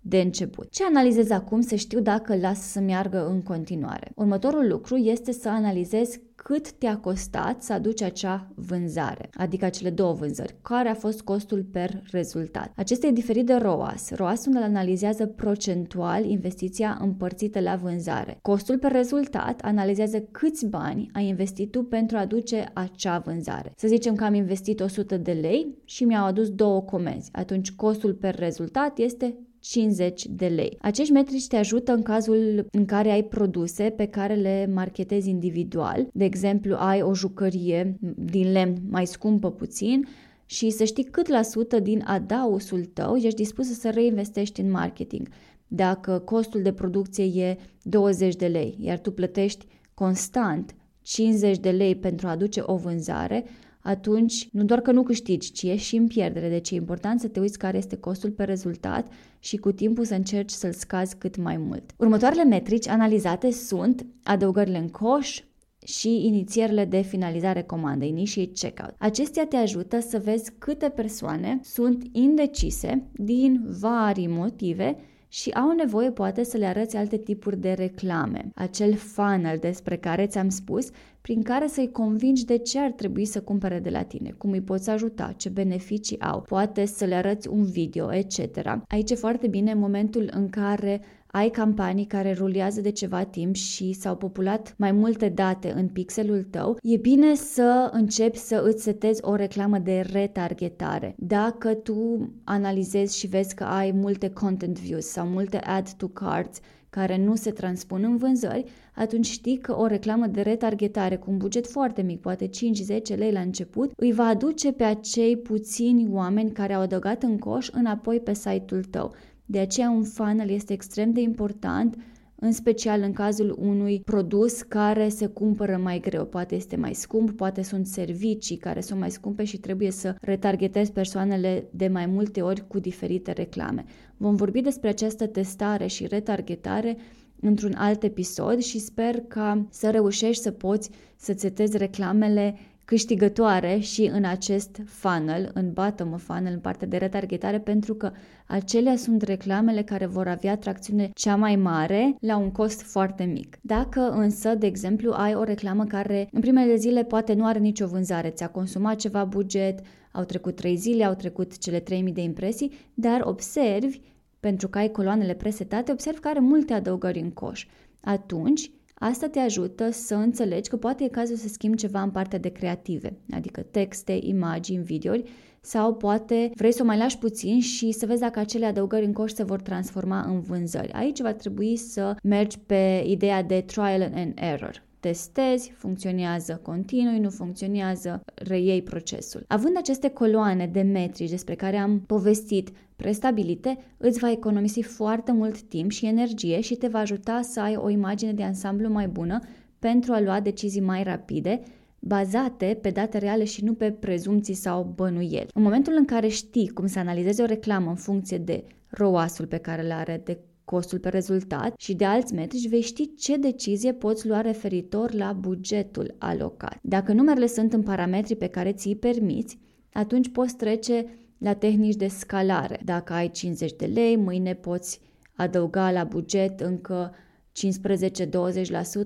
de 0.07 0.17
început. 0.19 0.71
Ce 0.71 0.83
analizez 0.83 1.29
acum 1.29 1.61
să 1.61 1.75
știu 1.75 1.99
dacă 1.99 2.35
las 2.35 2.59
să 2.59 2.79
meargă 2.79 3.27
în 3.27 3.41
continuare? 3.41 4.11
Următorul 4.15 4.67
lucru 4.67 4.95
este 4.95 5.31
să 5.31 5.49
analizez 5.49 6.19
cât 6.35 6.71
te-a 6.71 6.97
costat 6.97 7.61
să 7.61 7.73
aduci 7.73 8.01
acea 8.01 8.51
vânzare, 8.55 9.29
adică 9.33 9.65
acele 9.65 9.89
două 9.89 10.13
vânzări, 10.13 10.55
care 10.61 10.89
a 10.89 10.93
fost 10.93 11.21
costul 11.21 11.63
per 11.71 12.01
rezultat. 12.11 12.71
Acesta 12.75 13.07
e 13.07 13.11
diferit 13.11 13.45
de 13.45 13.53
ROAS. 13.53 14.11
ROAS-ul 14.11 14.57
analizează 14.57 15.25
procentual 15.25 16.25
investiția 16.25 16.97
împărțită 17.01 17.59
la 17.59 17.75
vânzare. 17.75 18.39
Costul 18.41 18.77
per 18.77 18.91
rezultat 18.91 19.61
analizează 19.61 20.19
câți 20.19 20.65
bani 20.65 21.09
ai 21.13 21.27
investit 21.27 21.71
tu 21.71 21.83
pentru 21.83 22.17
a 22.17 22.19
aduce 22.19 22.65
acea 22.73 23.17
vânzare. 23.17 23.71
Să 23.75 23.87
zicem 23.87 24.15
că 24.15 24.23
am 24.23 24.33
investit 24.33 24.79
100 24.79 25.17
de 25.17 25.31
lei 25.31 25.77
și 25.85 26.03
mi-au 26.03 26.25
adus 26.25 26.49
două 26.49 26.81
comenzi. 26.81 27.29
Atunci 27.31 27.71
costul 27.71 28.13
per 28.13 28.35
rezultat 28.35 28.97
este 28.97 29.37
50 29.69 30.25
de 30.29 30.47
lei. 30.47 30.77
Acești 30.81 31.11
metrici 31.11 31.47
te 31.47 31.55
ajută 31.55 31.93
în 31.93 32.01
cazul 32.01 32.67
în 32.71 32.85
care 32.85 33.11
ai 33.11 33.23
produse 33.23 33.83
pe 33.83 34.05
care 34.05 34.33
le 34.33 34.69
marketezi 34.73 35.29
individual. 35.29 36.07
De 36.13 36.23
exemplu, 36.23 36.75
ai 36.75 37.01
o 37.01 37.13
jucărie 37.13 37.97
din 38.15 38.51
lemn 38.51 38.77
mai 38.89 39.07
scumpă 39.07 39.51
puțin, 39.51 40.07
și 40.49 40.69
să 40.69 40.83
știi 40.83 41.03
cât 41.03 41.27
la 41.27 41.41
sută 41.41 41.79
din 41.79 42.03
adausul 42.05 42.85
tău 42.85 43.15
ești 43.15 43.35
dispus 43.35 43.79
să 43.79 43.89
reinvestești 43.89 44.61
în 44.61 44.71
marketing. 44.71 45.27
Dacă 45.67 46.19
costul 46.19 46.61
de 46.61 46.71
producție 46.71 47.23
e 47.23 47.57
20 47.81 48.35
de 48.35 48.47
lei, 48.47 48.77
iar 48.79 48.99
tu 48.99 49.11
plătești 49.11 49.65
constant 49.93 50.75
50 51.01 51.57
de 51.57 51.69
lei 51.69 51.95
pentru 51.95 52.27
a 52.27 52.31
aduce 52.31 52.61
o 52.65 52.75
vânzare, 52.75 53.45
atunci 53.87 54.49
nu 54.51 54.63
doar 54.63 54.81
că 54.81 54.91
nu 54.91 55.03
câștigi, 55.03 55.51
ci 55.51 55.63
ești 55.63 55.87
și 55.87 55.95
în 55.95 56.07
pierdere. 56.07 56.49
Deci 56.49 56.71
e 56.71 56.75
important 56.75 57.19
să 57.19 57.27
te 57.27 57.39
uiți 57.39 57.57
care 57.57 57.77
este 57.77 57.95
costul 57.95 58.29
pe 58.29 58.43
rezultat 58.43 59.07
și 59.39 59.57
cu 59.57 59.71
timpul 59.71 60.05
să 60.05 60.13
încerci 60.13 60.49
să-l 60.51 60.71
scazi 60.71 61.15
cât 61.17 61.37
mai 61.37 61.57
mult. 61.57 61.93
Următoarele 61.97 62.43
metrici 62.43 62.87
analizate 62.87 63.51
sunt 63.51 64.05
adăugările 64.23 64.77
în 64.77 64.89
coș, 64.89 65.41
și 65.85 66.25
inițierile 66.25 66.85
de 66.85 67.01
finalizare 67.01 67.61
comandei, 67.61 68.09
initiate 68.09 68.51
checkout. 68.51 68.95
Acestea 68.97 69.45
te 69.45 69.55
ajută 69.55 69.99
să 69.99 70.21
vezi 70.23 70.51
câte 70.57 70.89
persoane 70.89 71.59
sunt 71.63 72.03
indecise 72.11 73.07
din 73.13 73.65
vari 73.79 74.27
motive 74.27 74.97
și 75.27 75.49
au 75.49 75.71
nevoie 75.71 76.11
poate 76.11 76.43
să 76.43 76.57
le 76.57 76.65
arăți 76.65 76.95
alte 76.95 77.17
tipuri 77.17 77.59
de 77.59 77.71
reclame. 77.71 78.51
Acel 78.55 78.95
funnel 78.95 79.57
despre 79.57 79.97
care 79.97 80.25
ți-am 80.25 80.49
spus, 80.49 80.89
prin 81.21 81.41
care 81.41 81.67
să-i 81.67 81.91
convingi 81.91 82.45
de 82.45 82.57
ce 82.57 82.79
ar 82.79 82.91
trebui 82.91 83.25
să 83.25 83.41
cumpere 83.41 83.79
de 83.79 83.89
la 83.89 84.03
tine, 84.03 84.31
cum 84.37 84.51
îi 84.51 84.61
poți 84.61 84.89
ajuta, 84.89 85.33
ce 85.37 85.49
beneficii 85.49 86.21
au, 86.21 86.41
poate 86.41 86.85
să 86.85 87.05
le 87.05 87.15
arăți 87.15 87.47
un 87.47 87.63
video, 87.63 88.13
etc. 88.13 88.39
Aici 88.87 89.11
e 89.11 89.15
foarte 89.15 89.47
bine 89.47 89.71
în 89.71 89.79
momentul 89.79 90.29
în 90.33 90.49
care 90.49 91.01
ai 91.27 91.49
campanii 91.49 92.05
care 92.05 92.33
rulează 92.33 92.81
de 92.81 92.89
ceva 92.89 93.23
timp 93.23 93.55
și 93.55 93.93
s-au 93.93 94.15
populat 94.15 94.75
mai 94.77 94.91
multe 94.91 95.29
date 95.29 95.71
în 95.75 95.87
pixelul 95.87 96.43
tău, 96.43 96.77
e 96.81 96.97
bine 96.97 97.35
să 97.35 97.89
începi 97.93 98.37
să 98.37 98.63
îți 98.65 98.83
setezi 98.83 99.23
o 99.23 99.35
reclamă 99.35 99.77
de 99.77 100.05
retargetare. 100.11 101.15
Dacă 101.17 101.73
tu 101.73 102.29
analizezi 102.43 103.17
și 103.17 103.27
vezi 103.27 103.55
că 103.55 103.63
ai 103.63 103.91
multe 103.91 104.29
content 104.29 104.79
views 104.79 105.05
sau 105.05 105.27
multe 105.27 105.57
add 105.57 105.89
to 105.91 106.07
cards 106.07 106.59
care 106.89 107.17
nu 107.17 107.35
se 107.35 107.51
transpun 107.51 108.03
în 108.03 108.17
vânzări, 108.17 108.63
atunci 108.95 109.25
știi 109.25 109.57
că 109.57 109.77
o 109.77 109.85
reclamă 109.85 110.27
de 110.27 110.41
retargetare 110.41 111.17
cu 111.17 111.31
un 111.31 111.37
buget 111.37 111.67
foarte 111.67 112.01
mic, 112.01 112.21
poate 112.21 112.49
5-10 112.49 113.17
lei 113.17 113.31
la 113.31 113.39
început, 113.39 113.91
îi 113.95 114.11
va 114.11 114.23
aduce 114.23 114.71
pe 114.71 114.83
acei 114.83 115.37
puțini 115.37 116.07
oameni 116.11 116.51
care 116.51 116.73
au 116.73 116.81
adăugat 116.81 117.23
în 117.23 117.37
coș 117.37 117.69
înapoi 117.71 118.19
pe 118.19 118.33
site-ul 118.33 118.83
tău. 118.83 119.13
De 119.49 119.59
aceea 119.59 119.89
un 119.89 120.03
funnel 120.03 120.49
este 120.49 120.73
extrem 120.73 121.11
de 121.11 121.21
important 121.21 121.95
în 122.39 122.51
special 122.51 123.01
în 123.01 123.13
cazul 123.13 123.55
unui 123.59 124.01
produs 124.05 124.61
care 124.61 125.09
se 125.09 125.25
cumpără 125.25 125.77
mai 125.83 125.99
greu. 125.99 126.25
Poate 126.25 126.55
este 126.55 126.75
mai 126.75 126.93
scump, 126.93 127.31
poate 127.31 127.61
sunt 127.61 127.87
servicii 127.87 128.57
care 128.57 128.81
sunt 128.81 128.99
mai 128.99 129.11
scumpe 129.11 129.43
și 129.43 129.57
trebuie 129.57 129.91
să 129.91 130.15
retargetezi 130.21 130.91
persoanele 130.91 131.67
de 131.71 131.87
mai 131.87 132.05
multe 132.05 132.41
ori 132.41 132.67
cu 132.67 132.79
diferite 132.79 133.31
reclame. 133.31 133.85
Vom 134.17 134.35
vorbi 134.35 134.61
despre 134.61 134.89
această 134.89 135.27
testare 135.27 135.87
și 135.87 136.07
retargetare 136.07 136.97
într-un 137.39 137.73
alt 137.73 138.03
episod 138.03 138.59
și 138.59 138.79
sper 138.79 139.21
ca 139.27 139.67
să 139.69 139.89
reușești 139.89 140.43
să 140.43 140.51
poți 140.51 140.89
să 141.15 141.33
setezi 141.37 141.77
reclamele 141.77 142.57
câștigătoare 142.87 143.77
și 143.79 144.09
în 144.13 144.23
acest 144.23 144.81
funnel, 144.85 145.51
în 145.53 145.71
bottom 145.73 146.13
of 146.13 146.23
funnel, 146.23 146.53
în 146.53 146.59
partea 146.59 146.87
de 146.87 146.97
retargetare, 146.97 147.59
pentru 147.59 147.93
că 147.95 148.11
acelea 148.45 148.95
sunt 148.95 149.21
reclamele 149.21 149.83
care 149.83 150.05
vor 150.05 150.27
avea 150.27 150.57
tracțiune 150.57 151.09
cea 151.13 151.35
mai 151.35 151.55
mare 151.55 152.15
la 152.19 152.37
un 152.37 152.51
cost 152.51 152.81
foarte 152.81 153.23
mic. 153.23 153.57
Dacă 153.61 154.09
însă, 154.09 154.55
de 154.55 154.65
exemplu, 154.65 155.11
ai 155.11 155.35
o 155.35 155.43
reclamă 155.43 155.85
care 155.85 156.29
în 156.31 156.41
primele 156.41 156.75
zile 156.75 157.03
poate 157.03 157.33
nu 157.33 157.45
are 157.45 157.59
nicio 157.59 157.87
vânzare, 157.87 158.29
ți-a 158.29 158.49
consumat 158.49 158.95
ceva 158.95 159.23
buget, 159.25 159.79
au 160.11 160.23
trecut 160.23 160.55
3 160.55 160.75
zile, 160.75 161.03
au 161.03 161.13
trecut 161.13 161.57
cele 161.57 161.79
3000 161.79 162.13
de 162.13 162.21
impresii, 162.21 162.71
dar 162.93 163.21
observi, 163.23 163.99
pentru 164.39 164.67
că 164.67 164.77
ai 164.77 164.91
coloanele 164.91 165.33
presetate, 165.33 165.91
observi 165.91 166.19
că 166.19 166.27
are 166.27 166.39
multe 166.39 166.73
adăugări 166.73 167.19
în 167.19 167.31
coș. 167.31 167.67
Atunci, 168.01 168.71
Asta 168.99 169.27
te 169.27 169.39
ajută 169.39 169.91
să 169.91 170.15
înțelegi 170.15 170.69
că 170.69 170.77
poate 170.77 171.03
e 171.03 171.07
cazul 171.07 171.35
să 171.35 171.47
schimbi 171.47 171.77
ceva 171.77 172.01
în 172.01 172.11
partea 172.11 172.39
de 172.39 172.49
creative, 172.49 173.17
adică 173.31 173.61
texte, 173.61 174.19
imagini, 174.21 174.83
videouri, 174.83 175.23
sau 175.61 175.93
poate 175.93 176.51
vrei 176.55 176.71
să 176.71 176.83
o 176.83 176.85
mai 176.85 176.97
lași 176.97 177.17
puțin 177.17 177.59
și 177.59 177.91
să 177.91 178.05
vezi 178.05 178.21
dacă 178.21 178.39
acele 178.39 178.65
adăugări 178.65 179.05
în 179.05 179.13
coș 179.13 179.31
se 179.31 179.43
vor 179.43 179.61
transforma 179.61 180.21
în 180.21 180.39
vânzări. 180.39 180.91
Aici 180.91 181.21
va 181.21 181.33
trebui 181.33 181.75
să 181.75 182.15
mergi 182.23 182.59
pe 182.59 183.03
ideea 183.07 183.43
de 183.43 183.61
trial 183.61 184.11
and 184.15 184.31
error 184.35 184.86
testezi, 185.07 185.71
funcționează, 185.75 186.59
continui, 186.63 187.19
nu 187.19 187.29
funcționează, 187.29 188.21
reiei 188.35 188.81
procesul. 188.81 189.43
Având 189.47 189.77
aceste 189.77 190.09
coloane 190.09 190.67
de 190.67 190.81
metrici 190.81 191.29
despre 191.29 191.55
care 191.55 191.77
am 191.77 191.99
povestit 191.99 192.69
prestabilite, 192.95 193.77
îți 193.97 194.19
va 194.19 194.31
economisi 194.31 194.81
foarte 194.81 195.31
mult 195.31 195.61
timp 195.61 195.91
și 195.91 196.05
energie 196.05 196.61
și 196.61 196.75
te 196.75 196.87
va 196.87 196.99
ajuta 196.99 197.41
să 197.41 197.59
ai 197.59 197.75
o 197.75 197.89
imagine 197.89 198.33
de 198.33 198.43
ansamblu 198.43 198.89
mai 198.89 199.07
bună 199.07 199.39
pentru 199.79 200.13
a 200.13 200.21
lua 200.21 200.39
decizii 200.39 200.81
mai 200.81 201.03
rapide, 201.03 201.61
bazate 201.99 202.77
pe 202.81 202.89
date 202.89 203.17
reale 203.17 203.43
și 203.43 203.63
nu 203.63 203.73
pe 203.73 203.91
prezumții 203.91 204.53
sau 204.53 204.93
bănuieli. 204.95 205.49
În 205.53 205.61
momentul 205.61 205.93
în 205.97 206.05
care 206.05 206.27
știi 206.27 206.67
cum 206.67 206.87
să 206.87 206.99
analizezi 206.99 207.41
o 207.41 207.45
reclamă 207.45 207.89
în 207.89 207.95
funcție 207.95 208.37
de 208.37 208.63
ROAS-ul 208.87 209.45
pe 209.45 209.57
care 209.57 209.81
le 209.81 209.93
are, 209.93 210.21
de 210.23 210.37
costul 210.69 210.99
pe 210.99 211.09
rezultat 211.09 211.73
și 211.77 211.93
de 211.93 212.05
alți 212.05 212.33
metrici, 212.33 212.69
vei 212.69 212.81
ști 212.81 213.15
ce 213.15 213.37
decizie 213.37 213.93
poți 213.93 214.27
lua 214.27 214.41
referitor 214.41 215.13
la 215.13 215.33
bugetul 215.33 216.15
alocat. 216.17 216.79
Dacă 216.81 217.13
numerele 217.13 217.47
sunt 217.47 217.73
în 217.73 217.83
parametrii 217.83 218.35
pe 218.35 218.47
care 218.47 218.71
ți-i 218.71 218.95
permiți, 218.95 219.57
atunci 219.93 220.29
poți 220.29 220.55
trece 220.55 221.05
la 221.37 221.53
tehnici 221.53 221.95
de 221.95 222.07
scalare. 222.07 222.79
Dacă 222.85 223.13
ai 223.13 223.31
50 223.31 223.73
de 223.75 223.85
lei, 223.85 224.15
mâine 224.15 224.53
poți 224.53 224.99
adăuga 225.35 225.91
la 225.91 226.03
buget 226.03 226.59
încă 226.59 227.13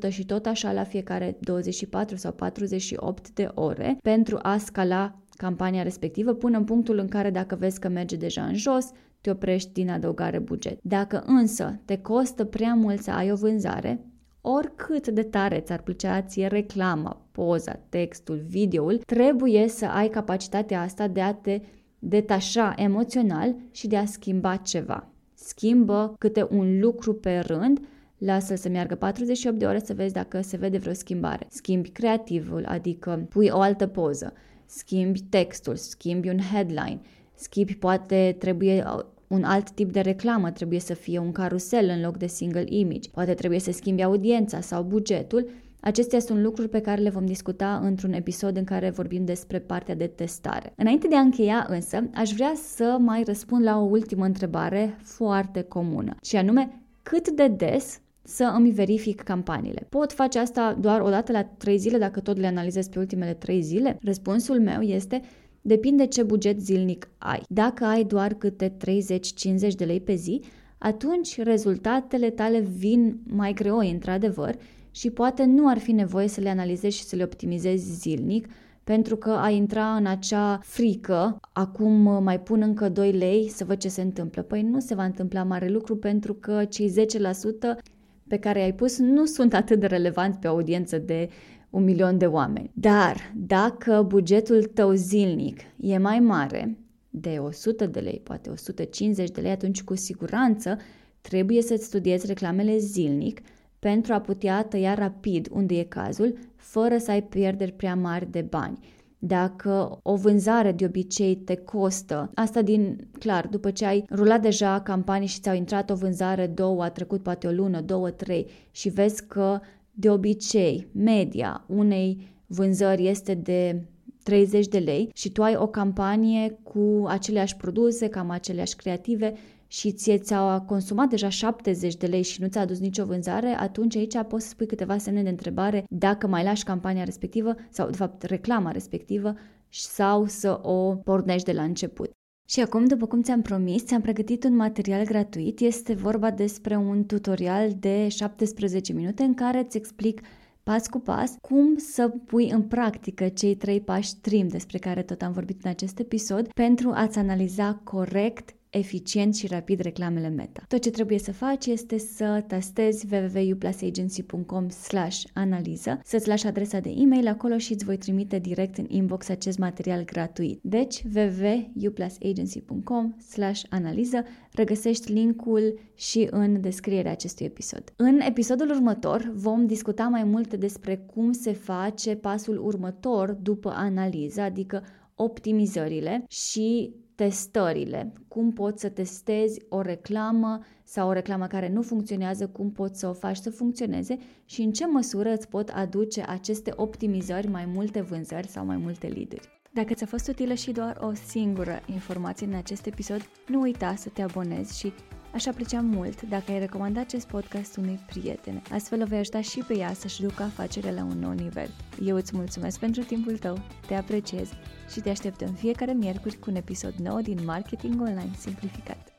15-20% 0.08 0.10
și 0.10 0.26
tot 0.26 0.46
așa 0.46 0.72
la 0.72 0.84
fiecare 0.84 1.38
24 1.40 2.16
sau 2.16 2.32
48 2.32 3.30
de 3.30 3.52
ore 3.54 3.98
pentru 4.02 4.40
a 4.42 4.58
scala 4.58 5.20
campania 5.30 5.84
respectivă 5.84 6.34
până 6.34 6.58
în 6.58 6.64
punctul 6.64 6.98
în 6.98 7.08
care 7.08 7.30
dacă 7.30 7.56
vezi 7.56 7.80
că 7.80 7.90
merge 7.90 8.16
deja 8.16 8.44
în 8.44 8.56
jos, 8.56 8.92
te 9.22 9.30
oprești 9.30 9.72
din 9.72 9.90
adăugare 9.90 10.40
buget. 10.40 10.80
Dacă 10.82 11.24
însă 11.26 11.80
te 11.86 11.98
costă 11.98 12.46
prea 12.46 12.74
mult 12.74 13.02
să 13.02 13.12
ai 13.12 13.32
o 13.32 13.36
vânzare, 13.36 14.06
oricât 14.42 15.08
de 15.08 15.24
tare 15.24 15.60
ți-ar 15.60 15.82
plăcea 15.82 16.22
ție 16.22 16.48
reclama, 16.48 17.26
poza, 17.32 17.80
textul, 17.90 18.44
videoul, 18.48 18.98
trebuie 18.98 19.68
să 19.68 19.86
ai 19.86 20.08
capacitatea 20.08 20.82
asta 20.82 21.08
de 21.08 21.22
a 21.22 21.34
te 21.34 21.62
detașa 22.00 22.74
emoțional 22.78 23.56
și 23.72 23.88
de 23.88 23.98
a 23.98 24.06
schimba 24.06 24.56
ceva. 24.56 25.08
Schimbă 25.34 26.16
câte 26.18 26.48
un 26.50 26.80
lucru 26.80 27.14
pe 27.14 27.40
rând, 27.40 27.80
lasă 28.18 28.56
să 28.56 28.70
meargă 28.70 28.96
48 28.96 29.58
de 29.58 29.66
ore 29.66 29.80
să 29.80 29.94
vezi 29.94 30.14
dacă 30.14 30.42
se 30.42 30.58
vede 30.58 30.78
vreo 30.78 30.94
schimbare. 30.94 31.48
Schimbi 31.50 31.90
creativul, 31.90 32.66
adică 32.66 33.26
pui 33.30 33.50
o 33.52 33.60
altă 33.60 33.88
poză, 33.88 34.34
schimbi 34.66 35.22
textul, 35.22 35.76
schimbi 35.76 36.30
un 36.30 36.40
headline, 36.54 37.02
schimbi 37.42 37.76
poate 37.76 38.36
trebuie 38.40 38.84
un 39.28 39.44
alt 39.44 39.72
tip 39.72 39.92
de 39.92 40.00
reclamă, 40.00 40.52
trebuie 40.52 40.80
să 40.80 40.94
fie 40.94 41.20
un 41.20 41.32
carusel 41.32 41.90
în 41.90 42.02
loc 42.02 42.18
de 42.18 42.28
single 42.28 42.66
image, 42.68 43.10
poate 43.10 43.34
trebuie 43.34 43.60
să 43.60 43.72
schimbi 43.72 44.04
audiența 44.04 44.62
sau 44.62 44.84
bugetul, 44.84 45.50
Acestea 45.84 46.20
sunt 46.20 46.40
lucruri 46.40 46.70
pe 46.70 46.80
care 46.82 47.02
le 47.02 47.10
vom 47.10 47.26
discuta 47.26 47.80
într-un 47.84 48.14
episod 48.14 48.58
în 48.58 48.64
care 48.64 48.90
vorbim 48.90 49.26
despre 49.26 49.60
partea 49.60 49.96
de 49.96 50.08
testare. 50.08 50.74
Înainte 50.76 51.08
de 51.08 51.16
a 51.16 51.20
încheia 51.20 51.66
însă, 51.70 52.10
aș 52.14 52.32
vrea 52.32 52.54
să 52.56 52.98
mai 53.00 53.24
răspund 53.24 53.64
la 53.64 53.78
o 53.78 53.84
ultimă 53.84 54.26
întrebare 54.26 54.98
foarte 55.04 55.62
comună, 55.62 56.16
și 56.24 56.36
anume 56.36 56.82
cât 57.04 57.30
de 57.30 57.48
des 57.48 58.02
să 58.24 58.54
îmi 58.56 58.72
verific 58.72 59.22
campaniile. 59.22 59.86
Pot 59.90 60.12
face 60.12 60.40
asta 60.40 60.78
doar 60.80 61.02
o 61.02 61.10
dată 61.10 61.32
la 61.32 61.44
3 61.44 61.78
zile 61.78 61.98
dacă 61.98 62.20
tot 62.20 62.38
le 62.38 62.48
analizez 62.48 62.88
pe 62.88 63.00
ultimele 63.00 63.34
3 63.34 63.62
zile? 63.62 63.98
Răspunsul 64.02 64.60
meu 64.60 64.82
este 64.82 65.22
depinde 65.62 66.06
ce 66.06 66.24
buget 66.24 66.62
zilnic 66.62 67.10
ai. 67.18 67.42
Dacă 67.50 67.86
ai 67.86 68.04
doar 68.04 68.34
câte 68.34 68.78
30-50 68.78 69.76
de 69.76 69.86
lei 69.86 70.02
pe 70.02 70.16
zi, 70.16 70.42
atunci 70.78 71.42
rezultatele 71.42 72.30
tale 72.30 72.60
vin 72.60 73.20
mai 73.24 73.54
greoi, 73.54 73.92
într-adevăr, 73.92 74.56
și 74.92 75.10
poate 75.10 75.44
nu 75.46 75.68
ar 75.68 75.78
fi 75.78 75.92
nevoie 75.92 76.28
să 76.28 76.42
le 76.42 76.50
analizezi 76.50 76.98
și 76.98 77.04
să 77.04 77.16
le 77.16 77.24
optimizezi 77.24 77.94
zilnic, 77.94 78.48
pentru 78.84 79.16
că 79.16 79.30
ai 79.30 79.56
intra 79.56 79.96
în 79.96 80.06
acea 80.06 80.60
frică, 80.64 81.40
acum 81.54 82.24
mai 82.24 82.40
pun 82.40 82.62
încă 82.62 82.90
2 82.90 83.12
lei 83.12 83.50
să 83.50 83.66
văd 83.66 83.78
ce 83.78 83.88
se 83.88 84.02
întâmplă. 84.02 84.42
Păi 84.42 84.62
nu 84.62 84.80
se 84.80 84.96
va 84.96 85.04
întâmpla 85.04 85.44
mare 85.44 85.70
lucru 85.70 85.96
pentru 85.98 86.34
că 86.34 86.66
cei 86.70 86.90
10% 86.90 87.84
pe 88.28 88.38
care 88.38 88.62
ai 88.62 88.74
pus 88.74 88.98
nu 88.98 89.26
sunt 89.26 89.54
atât 89.54 89.80
de 89.80 89.86
relevanți 89.86 90.40
pe 90.40 90.48
audiență 90.48 90.98
de 90.98 91.30
un 91.72 91.84
milion 91.84 92.18
de 92.18 92.26
oameni. 92.26 92.72
Dar 92.74 93.34
dacă 93.36 94.06
bugetul 94.08 94.64
tău 94.64 94.92
zilnic 94.92 95.60
e 95.78 95.98
mai 95.98 96.20
mare, 96.20 96.78
de 97.10 97.38
100 97.40 97.86
de 97.86 98.00
lei, 98.00 98.22
poate 98.24 98.50
150 98.50 99.30
de 99.30 99.42
lei, 99.42 99.52
atunci 99.52 99.84
cu 99.84 99.96
siguranță 99.96 100.78
trebuie 101.22 101.62
să-ți 101.62 101.86
studiezi 101.86 102.26
reclamele 102.26 102.78
zilnic 102.78 103.42
pentru 103.80 104.14
a 104.14 104.22
putea 104.22 104.64
tăia 104.64 104.94
rapid 104.94 105.48
unde 105.52 105.78
e 105.78 105.84
cazul, 105.84 106.38
fără 106.56 106.98
să 106.98 107.12
ai 107.12 107.24
pierderi 107.24 107.72
prea 107.72 107.96
mari 107.96 108.32
de 108.32 108.42
bani. 108.42 108.80
Dacă 109.24 110.00
o 110.04 110.16
vânzare 110.16 110.72
de 110.72 110.86
obicei 110.86 111.36
te 111.36 111.56
costă, 111.56 112.32
asta 112.34 112.62
din, 112.62 113.08
clar, 113.20 113.48
după 113.48 113.72
ce 113.72 113.86
ai 113.86 114.06
rulat 114.12 114.42
deja 114.42 114.82
campanii 114.82 115.28
și 115.28 115.40
ți-au 115.40 115.56
intrat 115.56 115.90
o 115.90 115.96
vânzare, 115.96 116.48
două, 116.48 116.84
a 116.84 116.90
trecut 116.90 117.24
poate 117.24 117.48
o 117.48 117.52
lună, 117.52 117.82
două, 117.82 118.10
trei 118.10 118.48
și 118.72 118.90
vezi 118.90 119.26
că 119.26 119.60
de 119.92 120.10
obicei 120.10 120.88
media 120.94 121.66
unei 121.68 122.28
vânzări 122.48 123.08
este 123.08 123.34
de 123.34 123.86
30 124.24 124.68
de 124.68 124.78
lei 124.78 125.10
și 125.14 125.32
tu 125.32 125.44
ai 125.44 125.56
o 125.56 125.68
campanie 125.68 126.60
cu 126.64 127.04
aceleași 127.08 127.56
produse, 127.56 128.08
cam 128.08 128.30
aceleași 128.30 128.76
creative 128.76 129.34
și 129.68 129.92
ție 129.92 130.18
ți-au 130.18 130.62
consumat 130.62 131.10
deja 131.10 131.30
70 131.30 131.96
de 131.96 132.06
lei 132.08 132.22
și 132.22 132.42
nu 132.42 132.48
ți-a 132.48 132.62
adus 132.62 132.80
nicio 132.80 133.06
vânzare, 133.06 133.48
atunci 133.48 133.96
aici 133.96 134.18
poți 134.28 134.44
să 134.44 134.50
spui 134.50 134.66
câteva 134.66 134.98
semne 134.98 135.24
de 135.24 135.30
întrebare 135.30 135.84
dacă 135.90 136.28
mai 136.28 136.44
lași 136.44 136.64
campania 136.64 137.04
respectivă 137.04 137.56
sau, 137.70 137.90
de 137.90 137.98
fapt, 137.98 138.22
reclama 138.22 138.72
respectivă 138.72 139.34
sau 139.70 140.26
să 140.26 140.60
o 140.62 140.96
pornești 140.96 141.46
de 141.46 141.52
la 141.52 141.64
început. 141.64 142.12
Și 142.52 142.60
acum, 142.60 142.86
după 142.86 143.08
cum 143.08 143.22
ți-am 143.22 143.42
promis, 143.42 143.86
ți-am 143.86 144.02
pregătit 144.02 144.44
un 144.44 144.56
material 144.56 145.04
gratuit. 145.04 145.60
Este 145.60 145.94
vorba 145.94 146.32
despre 146.32 146.76
un 146.76 147.06
tutorial 147.06 147.72
de 147.80 148.08
17 148.08 148.94
minute 148.94 149.24
în 149.24 149.34
care 149.34 149.60
îți 149.60 149.78
explic 149.78 150.22
pas 150.64 150.88
cu 150.88 151.00
pas 151.00 151.36
cum 151.42 151.78
să 151.78 152.08
pui 152.08 152.50
în 152.50 152.62
practică 152.62 153.28
cei 153.28 153.56
trei 153.56 153.82
pași 153.82 154.16
trim 154.16 154.48
despre 154.48 154.78
care 154.78 155.04
tot 155.04 155.22
am 155.22 155.32
vorbit 155.32 155.64
în 155.64 155.70
acest 155.70 156.00
episod 156.00 156.48
pentru 156.54 156.92
a-ți 156.94 157.18
analiza 157.18 157.82
corect 157.84 158.56
eficient 158.72 159.36
și 159.36 159.48
rapid 159.48 159.80
reclamele 159.80 160.28
Meta. 160.28 160.64
Tot 160.68 160.82
ce 160.82 160.90
trebuie 160.90 161.20
să 161.20 161.32
faci 161.32 161.66
este 161.66 161.98
să 161.98 162.44
testezi 162.48 163.06
www.uplusagency.com 163.12 164.70
slash 164.70 165.24
analiză, 165.34 166.00
să-ți 166.04 166.28
lași 166.28 166.48
adresa 166.48 166.80
de 166.80 166.94
e-mail 166.98 167.28
acolo 167.28 167.58
și 167.58 167.74
îți 167.74 167.86
voi 167.86 167.98
trimite 167.98 168.40
direct 168.40 168.78
în 168.78 168.86
inbox 168.88 169.30
acest 169.30 169.58
material 169.58 170.04
gratuit. 170.04 170.60
Deci 170.64 171.04
www.uplusagency.com 171.16 173.16
slash 173.30 173.64
analiză 173.70 174.24
regăsești 174.54 175.12
linkul 175.12 175.80
și 175.96 176.28
în 176.32 176.62
descrierea 176.62 177.12
acestui 177.12 177.46
episod. 177.46 177.94
În 177.96 178.20
episodul 178.20 178.70
următor 178.70 179.32
vom 179.36 179.66
discuta 179.66 180.08
mai 180.08 180.24
multe 180.24 180.58
despre 180.58 181.06
cum 181.14 181.32
se 181.32 181.54
face 181.54 182.16
pasul 182.16 182.66
următor 182.66 183.32
după 183.32 183.74
analiză, 183.76 184.42
adică 184.42 184.84
optimizările 185.16 186.24
și 186.28 186.96
testările, 187.22 188.14
cum 188.28 188.52
poți 188.52 188.82
să 188.82 188.90
testezi 188.90 189.62
o 189.70 189.82
reclamă 189.82 190.60
sau 190.84 191.08
o 191.08 191.12
reclamă 191.12 191.48
care 191.48 191.70
nu 191.70 191.82
funcționează, 191.82 192.48
cum 192.48 192.72
poți 192.72 193.00
să 193.00 193.08
o 193.08 193.14
faci 193.14 193.38
să 193.38 193.50
funcționeze 193.50 194.18
și 194.46 194.62
în 194.62 194.72
ce 194.72 194.86
măsură 194.86 195.34
îți 195.34 195.48
pot 195.48 195.70
aduce 195.70 196.24
aceste 196.28 196.74
optimizări 196.76 197.48
mai 197.48 197.66
multe 197.66 198.02
vânzări 198.02 198.48
sau 198.48 198.66
mai 198.66 198.78
multe 198.78 199.08
lead 199.08 199.34
Dacă 199.72 199.94
ți-a 199.94 200.06
fost 200.06 200.28
utilă 200.28 200.54
și 200.54 200.72
doar 200.72 200.98
o 201.02 201.14
singură 201.14 201.82
informație 201.86 202.48
în 202.48 202.54
acest 202.54 202.86
episod, 202.86 203.22
nu 203.48 203.62
uita 203.62 203.96
să 203.96 204.10
te 204.10 204.22
abonezi 204.22 204.80
și 204.80 204.94
Aș 205.34 205.46
aprecia 205.46 205.82
mult 205.82 206.22
dacă 206.22 206.52
ai 206.52 206.60
recomanda 206.60 207.00
acest 207.00 207.28
podcast 207.28 207.78
unui 207.78 208.00
prieten. 208.06 208.62
Astfel 208.72 209.02
o 209.02 209.06
vei 209.06 209.20
ajuta 209.20 209.42
și 209.42 209.64
pe 209.68 209.78
ea 209.78 209.94
să-și 209.94 210.22
ducă 210.22 210.44
afacerea 210.44 210.92
la 210.92 211.04
un 211.04 211.20
nou 211.20 211.32
nivel. 211.32 211.70
Eu 212.04 212.16
îți 212.16 212.36
mulțumesc 212.36 212.80
pentru 212.80 213.04
timpul 213.04 213.38
tău, 213.38 213.58
te 213.88 213.94
apreciez 213.94 214.50
și 214.90 215.00
te 215.00 215.10
aștept 215.10 215.42
în 215.42 215.54
fiecare 215.54 215.94
miercuri 215.94 216.40
cu 216.40 216.50
un 216.50 216.56
episod 216.56 216.94
nou 216.94 217.22
din 217.22 217.40
Marketing 217.46 218.02
Online 218.02 218.32
Simplificat. 218.38 219.11